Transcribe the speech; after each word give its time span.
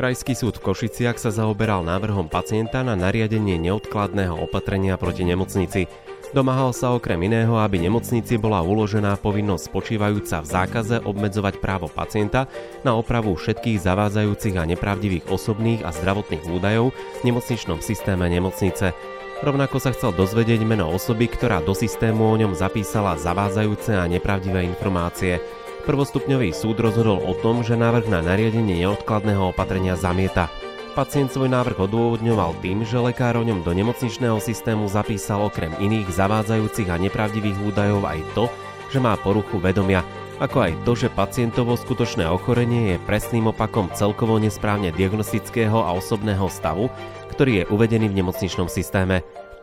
Krajský 0.00 0.32
súd 0.32 0.56
v 0.56 0.72
Košiciach 0.72 1.20
sa 1.20 1.28
zaoberal 1.28 1.84
návrhom 1.84 2.32
pacienta 2.32 2.80
na 2.80 2.96
nariadenie 2.96 3.60
neodkladného 3.60 4.32
opatrenia 4.32 4.96
proti 4.96 5.28
nemocnici. 5.28 5.92
Domáhal 6.32 6.72
sa 6.72 6.96
okrem 6.96 7.20
iného, 7.20 7.60
aby 7.60 7.76
nemocnici 7.76 8.40
bola 8.40 8.64
uložená 8.64 9.20
povinnosť 9.20 9.68
spočívajúca 9.68 10.40
v 10.40 10.46
zákaze 10.56 10.96
obmedzovať 11.04 11.60
právo 11.60 11.92
pacienta 11.92 12.48
na 12.80 12.96
opravu 12.96 13.36
všetkých 13.36 13.76
zavádzajúcich 13.76 14.56
a 14.56 14.64
nepravdivých 14.72 15.28
osobných 15.28 15.84
a 15.84 15.92
zdravotných 15.92 16.48
údajov 16.48 16.96
v 16.96 17.22
nemocničnom 17.28 17.84
systéme 17.84 18.24
nemocnice. 18.24 18.96
Rovnako 19.44 19.84
sa 19.84 19.92
chcel 19.92 20.16
dozvedieť 20.16 20.64
meno 20.64 20.88
osoby, 20.88 21.28
ktorá 21.28 21.60
do 21.60 21.76
systému 21.76 22.24
o 22.24 22.36
ňom 22.40 22.56
zapísala 22.56 23.20
zavádzajúce 23.20 24.00
a 24.00 24.08
nepravdivé 24.08 24.64
informácie. 24.64 25.59
Prvostupňový 25.80 26.52
súd 26.52 26.78
rozhodol 26.84 27.24
o 27.24 27.32
tom, 27.32 27.64
že 27.64 27.72
návrh 27.72 28.12
na 28.12 28.20
nariadenie 28.20 28.84
neodkladného 28.84 29.50
opatrenia 29.50 29.96
zamieta. 29.96 30.52
Pacient 30.92 31.32
svoj 31.32 31.48
návrh 31.48 31.80
odôvodňoval 31.88 32.60
tým, 32.60 32.84
že 32.84 33.00
lekár 33.00 33.40
o 33.40 33.46
ňom 33.46 33.64
do 33.64 33.72
nemocničného 33.72 34.36
systému 34.42 34.90
zapísal 34.92 35.40
okrem 35.46 35.72
iných 35.80 36.12
zavádzajúcich 36.12 36.88
a 36.92 37.00
nepravdivých 37.00 37.58
údajov 37.64 38.04
aj 38.04 38.20
to, 38.36 38.44
že 38.92 38.98
má 39.00 39.16
poruchu 39.16 39.56
vedomia, 39.56 40.04
ako 40.40 40.68
aj 40.68 40.72
to, 40.84 40.92
že 40.96 41.12
pacientovo 41.12 41.76
skutočné 41.76 42.28
ochorenie 42.28 42.96
je 42.96 43.04
presným 43.04 43.48
opakom 43.48 43.92
celkovo 43.92 44.40
nesprávne 44.40 44.88
diagnostického 44.92 45.80
a 45.80 45.96
osobného 45.96 46.48
stavu, 46.52 46.88
ktorý 47.32 47.64
je 47.64 47.68
uvedený 47.72 48.08
v 48.08 48.18
nemocničnom 48.20 48.68
systéme. 48.68 49.20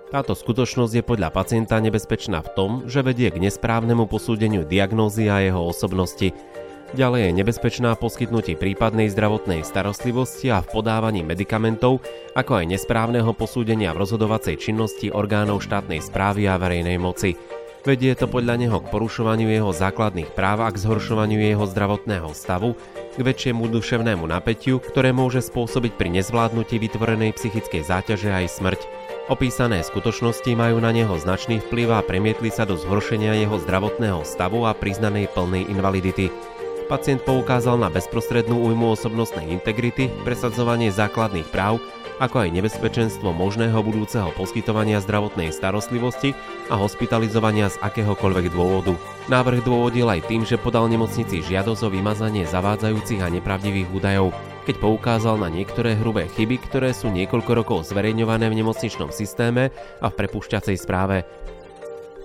Táto 0.07 0.39
skutočnosť 0.39 0.93
je 0.95 1.03
podľa 1.03 1.35
pacienta 1.35 1.75
nebezpečná 1.84 2.39
v 2.39 2.53
tom, 2.55 2.71
že 2.88 3.03
vedie 3.03 3.27
k 3.27 3.43
nesprávnemu 3.43 4.07
posúdeniu 4.07 4.63
diagnózy 4.63 5.27
a 5.27 5.43
jeho 5.43 5.59
osobnosti. 5.59 6.31
Ďalej 6.95 7.27
je 7.27 7.32
nebezpečná 7.43 7.91
poskytnutie 7.99 8.55
prípadnej 8.55 9.12
zdravotnej 9.12 9.67
starostlivosti 9.67 10.48
a 10.48 10.63
v 10.63 10.71
podávaní 10.71 11.27
medikamentov, 11.27 11.99
ako 12.40 12.63
aj 12.63 12.71
nesprávneho 12.71 13.35
posúdenia 13.35 13.91
v 13.91 14.07
rozhodovacej 14.07 14.55
činnosti 14.55 15.12
orgánov 15.12 15.59
štátnej 15.67 15.99
správy 15.99 16.48
a 16.48 16.55
verejnej 16.55 16.95
moci. 16.95 17.35
Vedie 17.84 18.15
to 18.15 18.32
podľa 18.32 18.55
neho 18.63 18.79
k 18.79 18.87
porušovaniu 18.87 19.51
jeho 19.51 19.76
základných 19.76 20.32
práv 20.32 20.63
a 20.63 20.71
k 20.71 20.87
zhoršovaniu 20.87 21.43
jeho 21.43 21.67
zdravotného 21.67 22.32
stavu, 22.32 22.79
k 23.12 23.20
väčšiemu 23.20 23.67
duševnému 23.67 24.23
napätiu, 24.23 24.79
ktoré 24.79 25.12
môže 25.12 25.43
spôsobiť 25.43 25.99
pri 25.99 26.15
nezvládnutí 26.15 26.79
vytvorenej 26.79 27.35
psychickej 27.35 27.84
záťaže 27.84 28.32
aj 28.32 28.48
smrť. 28.48 29.07
Opísané 29.27 29.83
skutočnosti 29.83 30.47
majú 30.55 30.79
na 30.79 30.95
neho 30.95 31.11
značný 31.20 31.59
vplyv 31.59 31.99
a 31.99 31.99
premietli 31.99 32.47
sa 32.47 32.63
do 32.63 32.79
zhoršenia 32.79 33.35
jeho 33.35 33.59
zdravotného 33.59 34.23
stavu 34.23 34.63
a 34.63 34.71
priznanej 34.71 35.27
plnej 35.35 35.67
invalidity. 35.67 36.31
Pacient 36.87 37.20
poukázal 37.27 37.75
na 37.75 37.91
bezprostrednú 37.91 38.55
újmu 38.55 38.95
osobnostnej 38.95 39.51
integrity, 39.51 40.07
presadzovanie 40.23 40.95
základných 40.95 41.43
práv, 41.51 41.83
ako 42.23 42.48
aj 42.48 42.55
nebezpečenstvo 42.55 43.35
možného 43.35 43.75
budúceho 43.83 44.31
poskytovania 44.31 45.03
zdravotnej 45.03 45.51
starostlivosti 45.51 46.31
a 46.71 46.79
hospitalizovania 46.79 47.67
z 47.67 47.83
akéhokoľvek 47.83 48.55
dôvodu. 48.55 48.95
Návrh 49.27 49.59
dôvodil 49.67 50.07
aj 50.07 50.23
tým, 50.31 50.48
že 50.48 50.55
podal 50.55 50.87
nemocnici 50.87 51.43
žiadosť 51.43 51.83
o 51.83 51.89
vymazanie 51.91 52.48
zavádzajúcich 52.48 53.20
a 53.20 53.27
nepravdivých 53.27 53.91
údajov, 53.91 54.31
keď 54.68 54.84
poukázal 54.84 55.40
na 55.40 55.48
niektoré 55.48 55.96
hrubé 55.96 56.27
chyby, 56.35 56.60
ktoré 56.68 56.91
sú 56.91 57.07
niekoľko 57.07 57.51
rokov 57.55 57.87
zverejňované 57.87 58.51
v 58.51 58.60
nemocničnom 58.60 59.15
systéme 59.15 59.71
a 60.04 60.12
v 60.12 60.18
prepušťacej 60.20 60.76
správe. 60.76 61.23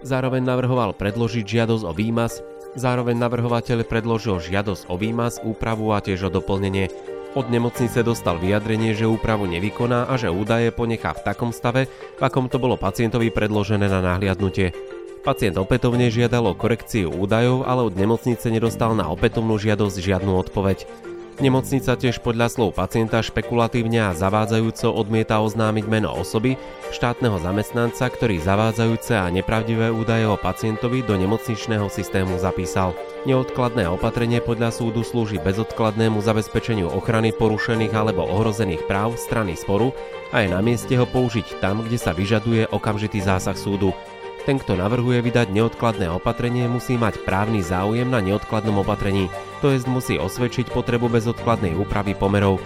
Zároveň 0.02 0.42
navrhoval 0.42 0.98
predložiť 0.98 1.46
žiadosť 1.46 1.86
o 1.86 1.94
výmaz, 1.94 2.42
Zároveň 2.72 3.20
navrhovateľ 3.20 3.84
predložil 3.84 4.40
žiadosť 4.40 4.88
o 4.88 4.96
výmaz, 4.96 5.44
úpravu 5.44 5.92
a 5.92 6.00
tiež 6.00 6.28
o 6.28 6.30
doplnenie. 6.32 6.88
Od 7.36 7.48
nemocnice 7.48 8.00
dostal 8.00 8.40
vyjadrenie, 8.40 8.96
že 8.96 9.08
úpravu 9.08 9.44
nevykoná 9.44 10.08
a 10.08 10.16
že 10.16 10.32
údaje 10.32 10.72
ponechá 10.72 11.12
v 11.12 11.24
takom 11.24 11.52
stave, 11.52 11.88
v 12.16 12.22
akom 12.24 12.48
to 12.48 12.56
bolo 12.56 12.80
pacientovi 12.80 13.28
predložené 13.28 13.92
na 13.92 14.00
nahliadnutie. 14.00 14.72
Pacient 15.20 15.54
opätovne 15.60 16.08
žiadal 16.08 16.48
o 16.48 16.56
korekciu 16.56 17.12
údajov, 17.12 17.68
ale 17.68 17.86
od 17.86 17.94
nemocnice 17.94 18.48
nedostal 18.48 18.96
na 18.96 19.06
opätovnú 19.12 19.54
žiadosť 19.60 19.96
žiadnu 20.00 20.32
odpoveď. 20.48 21.11
Nemocnica 21.40 21.96
tiež 21.96 22.20
podľa 22.20 22.52
slov 22.52 22.76
pacienta 22.76 23.24
špekulatívne 23.24 24.04
a 24.04 24.12
zavádzajúco 24.12 24.92
odmieta 24.92 25.40
oznámiť 25.40 25.84
meno 25.88 26.12
osoby, 26.12 26.60
štátneho 26.92 27.40
zamestnanca, 27.40 28.04
ktorý 28.12 28.36
zavádzajúce 28.36 29.16
a 29.16 29.32
nepravdivé 29.32 29.88
údaje 29.88 30.28
o 30.28 30.36
pacientovi 30.36 31.00
do 31.00 31.16
nemocničného 31.16 31.88
systému 31.88 32.36
zapísal. 32.36 32.92
Neodkladné 33.24 33.88
opatrenie 33.88 34.44
podľa 34.44 34.76
súdu 34.76 35.00
slúži 35.00 35.40
bezodkladnému 35.40 36.20
zabezpečeniu 36.20 36.92
ochrany 36.92 37.32
porušených 37.32 37.96
alebo 37.96 38.28
ohrozených 38.28 38.84
práv 38.84 39.16
strany 39.16 39.56
sporu 39.56 39.96
a 40.36 40.44
je 40.44 40.52
na 40.52 40.60
mieste 40.60 40.92
ho 41.00 41.08
použiť 41.08 41.64
tam, 41.64 41.80
kde 41.80 41.96
sa 41.96 42.12
vyžaduje 42.12 42.68
okamžitý 42.68 43.24
zásah 43.24 43.56
súdu. 43.56 43.96
Ten, 44.42 44.58
kto 44.58 44.74
navrhuje 44.74 45.22
vydať 45.22 45.54
neodkladné 45.54 46.10
opatrenie, 46.10 46.66
musí 46.66 46.98
mať 46.98 47.22
právny 47.22 47.62
záujem 47.62 48.10
na 48.10 48.18
neodkladnom 48.18 48.82
opatrení, 48.82 49.30
to 49.62 49.70
jest 49.70 49.86
musí 49.86 50.18
osvedčiť 50.18 50.74
potrebu 50.74 51.06
bezodkladnej 51.06 51.78
úpravy 51.78 52.18
pomerov. 52.18 52.58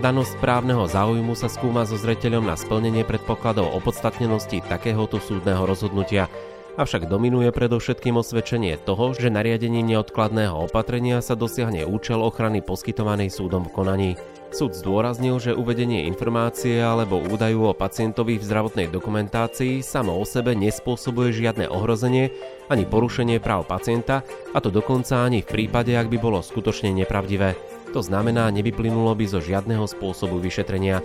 Danosť 0.00 0.40
právneho 0.40 0.88
záujmu 0.88 1.36
sa 1.36 1.52
skúma 1.52 1.84
so 1.84 2.00
zreteľom 2.00 2.48
na 2.48 2.56
splnenie 2.56 3.04
predpokladov 3.04 3.68
opodstatnenosti 3.68 4.64
takéhoto 4.64 5.20
súdneho 5.20 5.68
rozhodnutia, 5.68 6.32
avšak 6.80 7.04
dominuje 7.04 7.52
predovšetkým 7.52 8.16
osvedčenie 8.16 8.80
toho, 8.80 9.12
že 9.12 9.28
nariadením 9.28 9.92
neodkladného 9.92 10.72
opatrenia 10.72 11.20
sa 11.20 11.36
dosiahne 11.36 11.84
účel 11.84 12.24
ochrany 12.24 12.64
poskytovanej 12.64 13.28
súdom 13.28 13.68
v 13.68 13.74
konaní. 13.76 14.10
Súd 14.50 14.74
zdôraznil, 14.74 15.38
že 15.38 15.54
uvedenie 15.54 16.10
informácie 16.10 16.82
alebo 16.82 17.22
údaju 17.22 17.70
o 17.70 17.72
pacientovi 17.72 18.34
v 18.34 18.42
zdravotnej 18.42 18.90
dokumentácii 18.90 19.78
samo 19.78 20.18
o 20.18 20.26
sebe 20.26 20.58
nespôsobuje 20.58 21.30
žiadne 21.30 21.70
ohrozenie 21.70 22.34
ani 22.66 22.82
porušenie 22.82 23.38
práv 23.38 23.70
pacienta, 23.70 24.26
a 24.50 24.58
to 24.58 24.74
dokonca 24.74 25.22
ani 25.22 25.46
v 25.46 25.50
prípade, 25.54 25.94
ak 25.94 26.10
by 26.10 26.18
bolo 26.18 26.42
skutočne 26.42 26.90
nepravdivé. 26.90 27.54
To 27.94 28.02
znamená, 28.02 28.50
nevyplynulo 28.50 29.14
by 29.14 29.26
zo 29.30 29.38
žiadneho 29.38 29.86
spôsobu 29.86 30.42
vyšetrenia. 30.42 30.98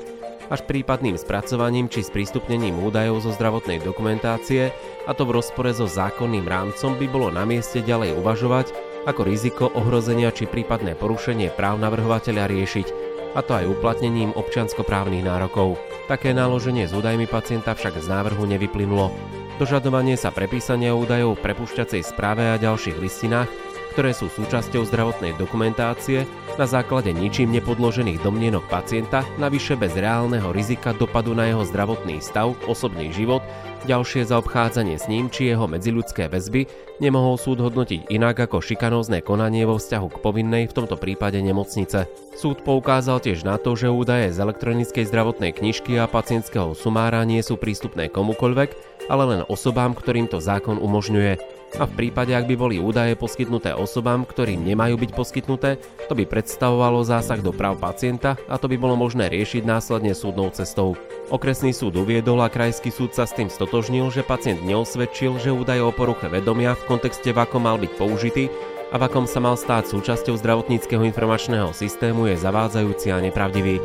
Až 0.49 0.65
prípadným 0.65 1.17
spracovaním 1.17 1.89
či 1.89 2.05
sprístupnením 2.05 2.81
údajov 2.81 3.29
zo 3.29 3.31
zdravotnej 3.33 3.81
dokumentácie, 3.81 4.73
a 5.05 5.11
to 5.13 5.25
v 5.25 5.37
rozpore 5.37 5.69
so 5.73 5.85
zákonným 5.85 6.45
rámcom 6.45 6.97
by 6.97 7.05
bolo 7.09 7.29
na 7.29 7.45
mieste 7.45 7.81
ďalej 7.81 8.17
uvažovať, 8.17 8.73
ako 9.05 9.21
riziko 9.21 9.69
ohrozenia 9.73 10.33
či 10.33 10.49
prípadné 10.49 10.97
porušenie 10.97 11.53
práv 11.53 11.77
navrhovateľa 11.81 12.49
riešiť, 12.49 12.87
a 13.35 13.43
to 13.43 13.51
aj 13.51 13.67
uplatnením 13.67 14.31
občianskoprávnych 14.31 15.27
nárokov. 15.27 15.75
Také 16.07 16.31
naloženie 16.31 16.87
s 16.87 16.95
údajmi 16.95 17.27
pacienta 17.27 17.75
však 17.75 17.99
z 17.99 18.07
návrhu 18.07 18.47
nevyplynulo. 18.47 19.11
Dožadovanie 19.59 20.15
sa 20.15 20.31
prepísania 20.31 20.95
údajov 20.95 21.39
v 21.39 21.43
prepušťacej 21.51 22.01
správe 22.03 22.47
a 22.47 22.59
ďalších 22.59 22.99
listinách, 22.99 23.51
ktoré 23.95 24.11
sú 24.11 24.27
súčasťou 24.27 24.83
zdravotnej 24.91 25.39
dokumentácie, 25.39 26.27
na 26.59 26.67
základe 26.67 27.15
ničím 27.15 27.55
nepodložených 27.55 28.19
domnienok 28.19 28.67
pacienta, 28.67 29.23
navyše 29.39 29.79
bez 29.79 29.95
reálneho 29.95 30.51
rizika 30.51 30.91
dopadu 30.91 31.31
na 31.31 31.47
jeho 31.47 31.63
zdravotný 31.63 32.19
stav, 32.19 32.51
osobný 32.67 33.15
život 33.15 33.39
Ďalšie 33.85 34.25
zaobchádzanie 34.25 34.97
s 34.97 35.05
ním 35.05 35.29
či 35.29 35.53
jeho 35.53 35.69
medziľudské 35.69 36.25
väzby 36.25 36.65
nemohol 36.97 37.37
súd 37.37 37.61
hodnotiť 37.61 38.09
inak 38.09 38.49
ako 38.49 38.57
šikanózne 38.57 39.21
konanie 39.21 39.61
vo 39.61 39.77
vzťahu 39.77 40.07
k 40.09 40.21
povinnej, 40.25 40.63
v 40.65 40.73
tomto 40.73 40.97
prípade 40.97 41.37
nemocnice. 41.37 42.09
Súd 42.33 42.65
poukázal 42.65 43.21
tiež 43.21 43.45
na 43.45 43.61
to, 43.61 43.77
že 43.77 43.93
údaje 43.93 44.33
z 44.33 44.41
elektronickej 44.41 45.05
zdravotnej 45.05 45.53
knižky 45.53 46.01
a 46.01 46.09
pacientského 46.09 46.73
sumára 46.73 47.21
nie 47.29 47.45
sú 47.45 47.61
prístupné 47.61 48.09
komukoľvek, 48.09 48.69
ale 49.05 49.23
len 49.29 49.41
osobám, 49.45 49.93
ktorým 49.93 50.25
to 50.33 50.41
zákon 50.41 50.81
umožňuje. 50.81 51.37
A 51.75 51.83
v 51.83 51.91
prípade, 51.91 52.31
ak 52.31 52.47
by 52.47 52.55
boli 52.55 52.79
údaje 52.79 53.19
poskytnuté 53.19 53.75
osobám, 53.75 54.23
ktorým 54.23 54.63
nemajú 54.63 54.95
byť 54.95 55.11
poskytnuté, 55.11 55.75
to 56.07 56.15
by 56.15 56.23
predstavovalo 56.23 57.03
zásah 57.03 57.43
do 57.43 57.51
práv 57.51 57.83
pacienta 57.83 58.39
a 58.47 58.55
to 58.55 58.71
by 58.71 58.79
bolo 58.79 58.95
možné 58.95 59.27
riešiť 59.27 59.67
následne 59.67 60.15
súdnou 60.15 60.47
cestou. 60.55 60.95
Okresný 61.27 61.75
súd 61.75 61.99
uviedol 61.99 62.39
a 62.39 62.47
krajský 62.47 62.95
súd 62.95 63.11
sa 63.11 63.27
s 63.27 63.35
tým 63.35 63.51
stotožnil, 63.51 63.74
že 63.81 64.21
pacient 64.21 64.61
neosvedčil, 64.61 65.41
že 65.41 65.55
údaj 65.55 65.81
o 65.81 65.91
poruche 65.91 66.29
vedomia 66.29 66.77
v 66.77 66.85
kontexte, 66.85 67.33
v 67.33 67.41
akom 67.41 67.65
mal 67.65 67.81
byť 67.81 67.91
použitý 67.97 68.47
a 68.93 69.01
v 69.01 69.09
akom 69.09 69.25
sa 69.25 69.41
mal 69.41 69.57
stáť 69.57 69.91
súčasťou 69.91 70.37
zdravotníckého 70.37 71.01
informačného 71.03 71.73
systému 71.73 72.29
je 72.29 72.37
zavádzajúci 72.37 73.11
a 73.11 73.19
nepravdivý. 73.19 73.81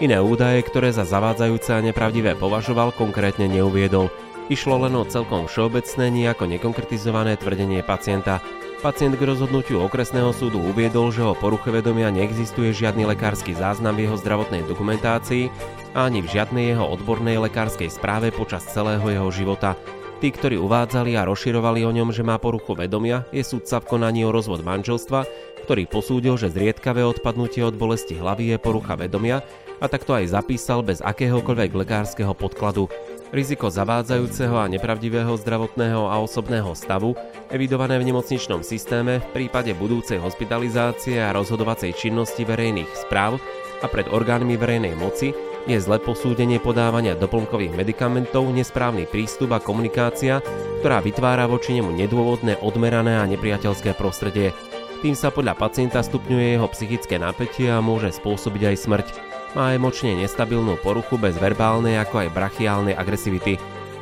Iné 0.00 0.18
údaje, 0.22 0.62
ktoré 0.64 0.94
za 0.94 1.04
zavádzajúce 1.04 1.74
a 1.74 1.84
nepravdivé 1.84 2.38
považoval, 2.38 2.94
konkrétne 2.94 3.50
neuviedol. 3.50 4.08
Išlo 4.52 4.76
len 4.84 4.92
o 4.96 5.08
celkom 5.08 5.48
všeobecné, 5.48 6.12
nejako 6.12 6.44
nekonkretizované 6.48 7.40
tvrdenie 7.40 7.80
pacienta. 7.80 8.44
Pacient 8.84 9.16
k 9.16 9.24
rozhodnutiu 9.24 9.80
okresného 9.80 10.36
súdu 10.36 10.60
uviedol, 10.60 11.08
že 11.08 11.24
o 11.24 11.32
poruche 11.32 11.72
vedomia 11.72 12.12
neexistuje 12.12 12.68
žiadny 12.68 13.08
lekársky 13.08 13.56
záznam 13.56 13.96
v 13.96 14.04
jeho 14.04 14.20
zdravotnej 14.20 14.60
dokumentácii 14.68 15.48
ani 15.96 16.20
v 16.20 16.28
žiadnej 16.28 16.76
jeho 16.76 16.92
odbornej 16.92 17.40
lekárskej 17.48 17.88
správe 17.88 18.28
počas 18.28 18.60
celého 18.68 19.00
jeho 19.08 19.24
života. 19.32 19.72
Tí, 20.20 20.28
ktorí 20.28 20.60
uvádzali 20.60 21.16
a 21.16 21.24
rozširovali 21.24 21.80
o 21.88 21.96
ňom, 21.96 22.12
že 22.12 22.20
má 22.20 22.36
poruchu 22.36 22.76
vedomia, 22.76 23.24
je 23.32 23.40
sudca 23.40 23.80
v 23.80 23.88
konaní 23.88 24.20
o 24.28 24.34
rozvod 24.36 24.60
manželstva, 24.60 25.24
ktorý 25.64 25.88
posúdil, 25.88 26.36
že 26.36 26.52
zriedkavé 26.52 27.08
odpadnutie 27.08 27.64
od 27.64 27.80
bolesti 27.80 28.20
hlavy 28.20 28.52
je 28.52 28.56
porucha 28.60 29.00
vedomia 29.00 29.40
a 29.80 29.88
takto 29.88 30.12
aj 30.12 30.28
zapísal 30.28 30.84
bez 30.84 31.00
akéhokoľvek 31.00 31.72
lekárskeho 31.72 32.36
podkladu. 32.36 32.92
Riziko 33.34 33.66
zavádzajúceho 33.66 34.54
a 34.54 34.70
nepravdivého 34.70 35.34
zdravotného 35.34 36.06
a 36.06 36.22
osobného 36.22 36.70
stavu, 36.78 37.18
evidované 37.50 37.98
v 37.98 38.14
nemocničnom 38.14 38.62
systéme 38.62 39.18
v 39.18 39.26
prípade 39.34 39.74
budúcej 39.74 40.22
hospitalizácie 40.22 41.18
a 41.18 41.34
rozhodovacej 41.34 41.98
činnosti 41.98 42.46
verejných 42.46 42.86
správ 42.94 43.42
a 43.82 43.90
pred 43.90 44.06
orgánmi 44.06 44.54
verejnej 44.54 44.94
moci, 44.94 45.34
je 45.66 45.74
zle 45.82 45.98
posúdenie 45.98 46.62
podávania 46.62 47.18
doplnkových 47.18 47.74
medikamentov, 47.74 48.46
nesprávny 48.54 49.10
prístup 49.10 49.50
a 49.50 49.58
komunikácia, 49.58 50.38
ktorá 50.78 51.02
vytvára 51.02 51.50
voči 51.50 51.74
nemu 51.74 51.90
nedôvodné, 51.90 52.62
odmerané 52.62 53.18
a 53.18 53.26
nepriateľské 53.26 53.98
prostredie. 53.98 54.54
Tým 55.02 55.18
sa 55.18 55.34
podľa 55.34 55.58
pacienta 55.58 56.06
stupňuje 56.06 56.54
jeho 56.54 56.70
psychické 56.70 57.18
napätie 57.18 57.66
a 57.66 57.82
môže 57.82 58.14
spôsobiť 58.14 58.62
aj 58.62 58.76
smrť. 58.78 59.33
Má 59.54 59.70
emočne 59.70 60.18
nestabilnú 60.18 60.74
poruchu 60.82 61.14
bez 61.14 61.38
verbálnej 61.38 61.94
ako 62.02 62.26
aj 62.26 62.34
brachiálnej 62.34 62.98
agresivity. 62.98 63.54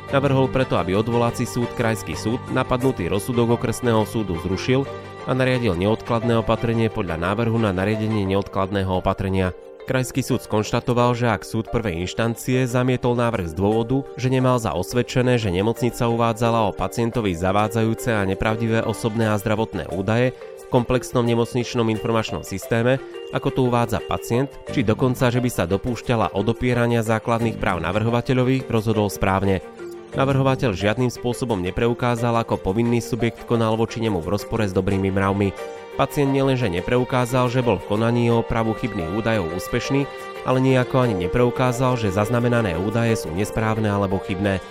Navrhol 0.09 0.49
preto, 0.49 0.81
aby 0.81 0.97
odvolací 0.97 1.45
súd 1.45 1.69
Krajský 1.77 2.17
súd 2.17 2.41
napadnutý 2.49 3.05
rozsudok 3.05 3.61
okresného 3.61 4.01
súdu 4.09 4.33
zrušil 4.41 4.81
a 5.29 5.31
nariadil 5.37 5.77
neodkladné 5.77 6.41
opatrenie 6.41 6.89
podľa 6.89 7.21
návrhu 7.21 7.61
na 7.61 7.69
nariadenie 7.69 8.25
neodkladného 8.25 8.97
opatrenia. 8.97 9.53
Krajský 9.83 10.23
súd 10.23 10.39
skonštatoval, 10.41 11.11
že 11.11 11.27
ak 11.27 11.43
súd 11.43 11.67
prvej 11.67 12.01
inštancie 12.07 12.63
zamietol 12.65 13.19
návrh 13.19 13.51
z 13.51 13.57
dôvodu, 13.59 14.07
že 14.15 14.31
nemal 14.31 14.55
za 14.55 14.71
osvedčené, 14.73 15.35
že 15.35 15.51
nemocnica 15.51 16.07
uvádzala 16.07 16.65
o 16.65 16.71
pacientovi 16.71 17.35
zavádzajúce 17.35 18.15
a 18.15 18.23
nepravdivé 18.23 18.79
osobné 18.87 19.27
a 19.27 19.35
zdravotné 19.35 19.91
údaje 19.91 20.31
v 20.33 20.63
komplexnom 20.71 21.27
nemocničnom 21.27 21.91
informačnom 21.91 22.47
systéme, 22.47 23.03
ako 23.33 23.49
to 23.49 23.59
uvádza 23.65 23.99
pacient, 24.05 24.53
či 24.69 24.85
dokonca, 24.85 25.33
že 25.33 25.41
by 25.41 25.49
sa 25.49 25.65
dopúšťala 25.65 26.37
odopierania 26.37 27.01
základných 27.01 27.57
práv 27.57 27.81
navrhovateľovi, 27.81 28.69
rozhodol 28.69 29.09
správne. 29.09 29.65
Navrhovateľ 30.13 30.77
žiadnym 30.77 31.09
spôsobom 31.09 31.57
nepreukázal, 31.65 32.37
ako 32.45 32.61
povinný 32.61 33.01
subjekt 33.01 33.49
konal 33.49 33.73
voči 33.73 33.97
nemu 33.97 34.21
v 34.21 34.31
rozpore 34.37 34.69
s 34.69 34.77
dobrými 34.77 35.09
mravmi. 35.09 35.49
Pacient 35.97 36.29
nielenže 36.29 36.69
nepreukázal, 36.69 37.49
že 37.49 37.65
bol 37.65 37.81
v 37.81 37.89
konaní 37.89 38.29
o 38.29 38.45
opravu 38.45 38.77
chybných 38.77 39.09
údajov 39.17 39.57
úspešný, 39.57 40.05
ale 40.45 40.61
nejako 40.61 41.09
ani 41.09 41.25
nepreukázal, 41.25 41.97
že 41.97 42.13
zaznamenané 42.13 42.77
údaje 42.77 43.25
sú 43.25 43.33
nesprávne 43.33 43.89
alebo 43.89 44.21
chybné. 44.21 44.61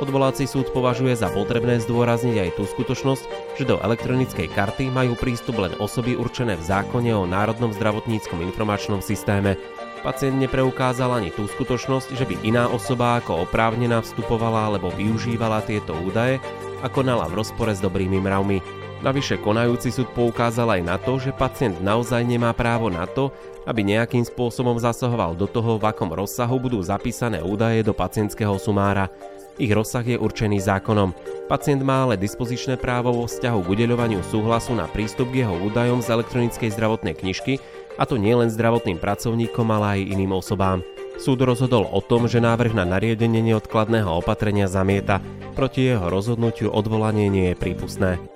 Odvolací 0.00 0.48
súd 0.48 0.72
považuje 0.72 1.12
za 1.12 1.28
potrebné 1.28 1.76
zdôrazniť 1.84 2.36
aj 2.40 2.50
tú 2.56 2.64
skutočnosť, 2.64 3.24
že 3.60 3.68
do 3.68 3.76
elektronickej 3.84 4.48
karty 4.48 4.88
majú 4.88 5.12
prístup 5.12 5.60
len 5.60 5.76
osoby 5.76 6.16
určené 6.16 6.56
v 6.56 6.64
zákone 6.64 7.12
o 7.12 7.28
Národnom 7.28 7.68
zdravotníckom 7.76 8.40
informačnom 8.40 9.04
systéme. 9.04 9.60
Pacient 10.00 10.40
nepreukázal 10.40 11.20
ani 11.20 11.28
tú 11.28 11.44
skutočnosť, 11.44 12.16
že 12.16 12.24
by 12.24 12.32
iná 12.48 12.72
osoba 12.72 13.20
ako 13.20 13.44
oprávnená 13.44 14.00
vstupovala 14.00 14.72
alebo 14.72 14.88
využívala 14.88 15.60
tieto 15.68 15.92
údaje 15.92 16.40
a 16.80 16.88
konala 16.88 17.28
v 17.28 17.44
rozpore 17.44 17.76
s 17.76 17.84
dobrými 17.84 18.24
mravmi. 18.24 18.64
Navyše 19.04 19.36
konajúci 19.44 19.92
súd 19.92 20.08
poukázal 20.16 20.80
aj 20.80 20.82
na 20.84 20.96
to, 20.96 21.20
že 21.20 21.36
pacient 21.36 21.76
naozaj 21.84 22.24
nemá 22.24 22.56
právo 22.56 22.88
na 22.88 23.04
to, 23.04 23.28
aby 23.68 23.84
nejakým 23.84 24.24
spôsobom 24.24 24.80
zasahoval 24.80 25.36
do 25.36 25.44
toho, 25.44 25.76
v 25.76 25.92
akom 25.92 26.08
rozsahu 26.08 26.56
budú 26.56 26.80
zapísané 26.80 27.44
údaje 27.44 27.84
do 27.84 27.92
pacientského 27.92 28.56
sumára. 28.56 29.12
Ich 29.60 29.76
rozsah 29.76 30.00
je 30.00 30.16
určený 30.16 30.56
zákonom. 30.64 31.12
Pacient 31.44 31.84
má 31.84 32.08
ale 32.08 32.16
dispozičné 32.16 32.80
právo 32.80 33.12
vo 33.12 33.28
vzťahu 33.28 33.60
k 33.60 33.70
udeľovaniu 33.76 34.24
súhlasu 34.24 34.72
na 34.72 34.88
prístup 34.88 35.28
k 35.28 35.44
jeho 35.44 35.52
údajom 35.52 36.00
z 36.00 36.16
elektronickej 36.16 36.72
zdravotnej 36.72 37.12
knižky, 37.12 37.60
a 38.00 38.08
to 38.08 38.16
nielen 38.16 38.48
zdravotným 38.48 38.96
pracovníkom, 38.96 39.68
ale 39.68 40.00
aj 40.00 40.16
iným 40.16 40.32
osobám. 40.32 40.80
Súd 41.20 41.44
rozhodol 41.44 41.84
o 41.92 42.00
tom, 42.00 42.24
že 42.24 42.40
návrh 42.40 42.72
na 42.72 42.88
nariadenie 42.88 43.44
neodkladného 43.52 44.08
opatrenia 44.08 44.64
zamieta. 44.64 45.20
Proti 45.52 45.92
jeho 45.92 46.08
rozhodnutiu 46.08 46.72
odvolanie 46.72 47.28
nie 47.28 47.52
je 47.52 47.60
prípustné. 47.60 48.29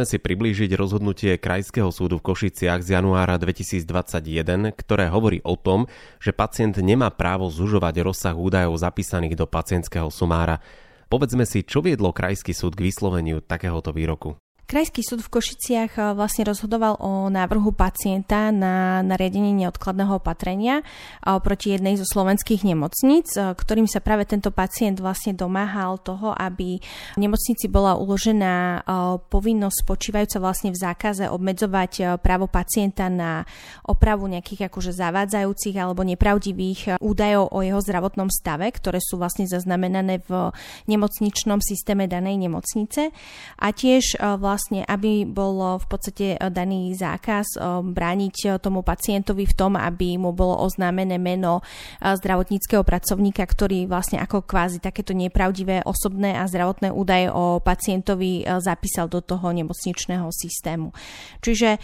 Poďme 0.00 0.16
si 0.16 0.24
priblížiť 0.32 0.80
rozhodnutie 0.80 1.36
Krajského 1.36 1.92
súdu 1.92 2.16
v 2.16 2.32
Košiciach 2.32 2.80
z 2.80 2.96
januára 2.96 3.36
2021, 3.36 4.72
ktoré 4.72 5.12
hovorí 5.12 5.44
o 5.44 5.60
tom, 5.60 5.92
že 6.16 6.32
pacient 6.32 6.80
nemá 6.80 7.12
právo 7.12 7.52
zužovať 7.52 8.00
rozsah 8.00 8.32
údajov 8.32 8.80
zapísaných 8.80 9.36
do 9.36 9.44
pacientského 9.44 10.08
sumára. 10.08 10.64
Povedzme 11.12 11.44
si, 11.44 11.60
čo 11.60 11.84
viedlo 11.84 12.16
Krajský 12.16 12.56
súd 12.56 12.80
k 12.80 12.88
vysloveniu 12.88 13.44
takéhoto 13.44 13.92
výroku. 13.92 14.40
Krajský 14.70 15.02
súd 15.02 15.26
v 15.26 15.34
Košiciach 15.34 15.98
eh, 15.98 16.02
vlastne 16.14 16.46
rozhodoval 16.46 17.02
o 17.02 17.26
návrhu 17.26 17.74
pacienta 17.74 18.54
na 18.54 19.02
nariadenie 19.02 19.50
neodkladného 19.50 20.22
opatrenia 20.22 20.86
eh, 20.86 21.42
proti 21.42 21.74
jednej 21.74 21.98
zo 21.98 22.06
slovenských 22.06 22.62
nemocníc, 22.62 23.34
eh, 23.34 23.50
ktorým 23.50 23.90
sa 23.90 23.98
práve 23.98 24.30
tento 24.30 24.54
pacient 24.54 25.02
vlastne 25.02 25.34
domáhal 25.34 25.98
toho, 25.98 26.30
aby 26.38 26.78
v 26.78 27.18
nemocnici 27.18 27.66
bola 27.66 27.98
uložená 27.98 28.86
povinnosť 29.32 29.78
spočívajúca 29.82 30.38
vlastne 30.38 30.70
v 30.70 30.78
zákaze 30.78 31.26
obmedzovať 31.26 32.20
právo 32.20 32.46
pacienta 32.46 33.08
na 33.08 33.42
opravu 33.82 34.28
nejakých 34.28 34.68
akože 34.68 34.92
zavádzajúcich 34.94 35.74
alebo 35.80 36.04
nepravdivých 36.04 37.00
údajov 37.00 37.50
o 37.50 37.58
jeho 37.64 37.80
zdravotnom 37.80 38.28
stave, 38.28 38.68
ktoré 38.68 39.00
sú 39.00 39.16
vlastne 39.16 39.48
zaznamenané 39.48 40.20
v 40.28 40.52
nemocničnom 40.86 41.64
systéme 41.64 42.06
danej 42.06 42.36
nemocnice. 42.38 43.10
A 43.58 43.68
tiež 43.72 44.20
vlastne 44.20 44.59
vlastne, 44.60 44.84
aby 44.84 45.24
bol 45.24 45.80
v 45.80 45.86
podstate 45.88 46.26
e, 46.36 46.38
daný 46.52 46.92
zákaz 46.92 47.56
e, 47.56 47.80
brániť 47.80 48.36
e, 48.44 48.48
tomu 48.60 48.84
pacientovi 48.84 49.48
v 49.48 49.56
tom, 49.56 49.72
aby 49.72 50.20
mu 50.20 50.36
bolo 50.36 50.60
oznámené 50.60 51.16
meno 51.16 51.64
zdravotníckého 52.04 52.84
pracovníka, 52.84 53.40
ktorý 53.40 53.88
vlastne 53.88 54.20
ako 54.20 54.44
kvázi 54.44 54.84
takéto 54.84 55.16
nepravdivé 55.16 55.80
osobné 55.88 56.36
a 56.36 56.44
zdravotné 56.44 56.92
údaje 56.92 57.32
o 57.32 57.56
pacientovi 57.64 58.44
zapísal 58.60 59.08
do 59.08 59.24
toho 59.24 59.48
nemocničného 59.54 60.28
systému. 60.34 60.92
Čiže 61.40 61.78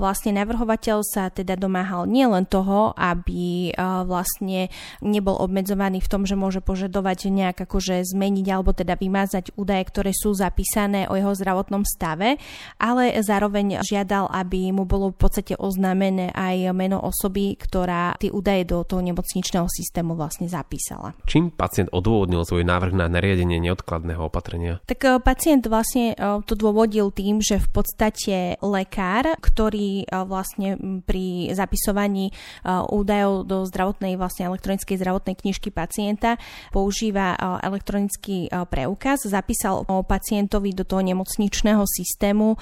vlastne 0.00 0.34
navrhovateľ 0.34 1.04
sa 1.04 1.28
teda 1.28 1.54
domáhal 1.54 2.08
nielen 2.08 2.48
toho, 2.48 2.96
aby 2.96 3.74
vlastne 4.08 4.72
nebol 5.04 5.36
obmedzovaný 5.38 6.00
v 6.00 6.10
tom, 6.10 6.22
že 6.24 6.38
môže 6.38 6.64
požadovať 6.64 7.30
nejak 7.30 7.68
akože 7.68 8.02
zmeniť 8.02 8.46
alebo 8.48 8.72
teda 8.72 8.96
vymazať 8.96 9.54
údaje, 9.54 9.84
ktoré 9.86 10.10
sú 10.16 10.32
zapísané 10.32 11.06
o 11.10 11.14
jeho 11.14 11.36
zdravotnom 11.36 11.84
stave, 11.84 11.99
stave, 12.00 12.40
ale 12.80 13.12
zároveň 13.20 13.84
žiadal, 13.84 14.32
aby 14.32 14.72
mu 14.72 14.88
bolo 14.88 15.12
v 15.12 15.20
podstate 15.20 15.52
oznámené 15.60 16.32
aj 16.32 16.72
meno 16.72 16.96
osoby, 16.96 17.60
ktorá 17.60 18.16
tie 18.16 18.32
údaje 18.32 18.64
do 18.64 18.80
toho 18.88 19.04
nemocničného 19.04 19.68
systému 19.68 20.16
vlastne 20.16 20.48
zapísala. 20.48 21.12
Čím 21.28 21.52
pacient 21.52 21.92
odôvodnil 21.92 22.40
svoj 22.48 22.64
návrh 22.64 22.96
na 22.96 23.12
nariadenie 23.12 23.60
neodkladného 23.60 24.32
opatrenia? 24.32 24.80
Tak 24.88 25.00
eh, 25.04 25.20
pacient 25.20 25.68
vlastne 25.68 26.16
eh, 26.16 26.40
to 26.48 26.56
dôvodil 26.56 27.12
tým, 27.12 27.44
že 27.44 27.60
v 27.60 27.68
podstate 27.68 28.56
lekár, 28.64 29.36
ktorý 29.36 30.08
eh, 30.08 30.24
vlastne 30.24 30.80
pri 31.04 31.52
zapisovaní 31.52 32.32
údajov 32.70 33.44
do 33.44 33.66
zdravotnej 33.66 34.14
vlastne 34.14 34.46
elektronickej 34.46 34.96
zdravotnej 34.96 35.34
knižky 35.34 35.74
pacienta 35.74 36.38
používa 36.70 37.34
elektronický 37.60 38.46
preukaz, 38.70 39.26
zapísal 39.26 39.82
o 39.90 40.06
pacientovi 40.06 40.70
do 40.70 40.86
toho 40.86 41.02
nemocničného 41.02 41.82
systému 41.90 42.54
e, 42.54 42.56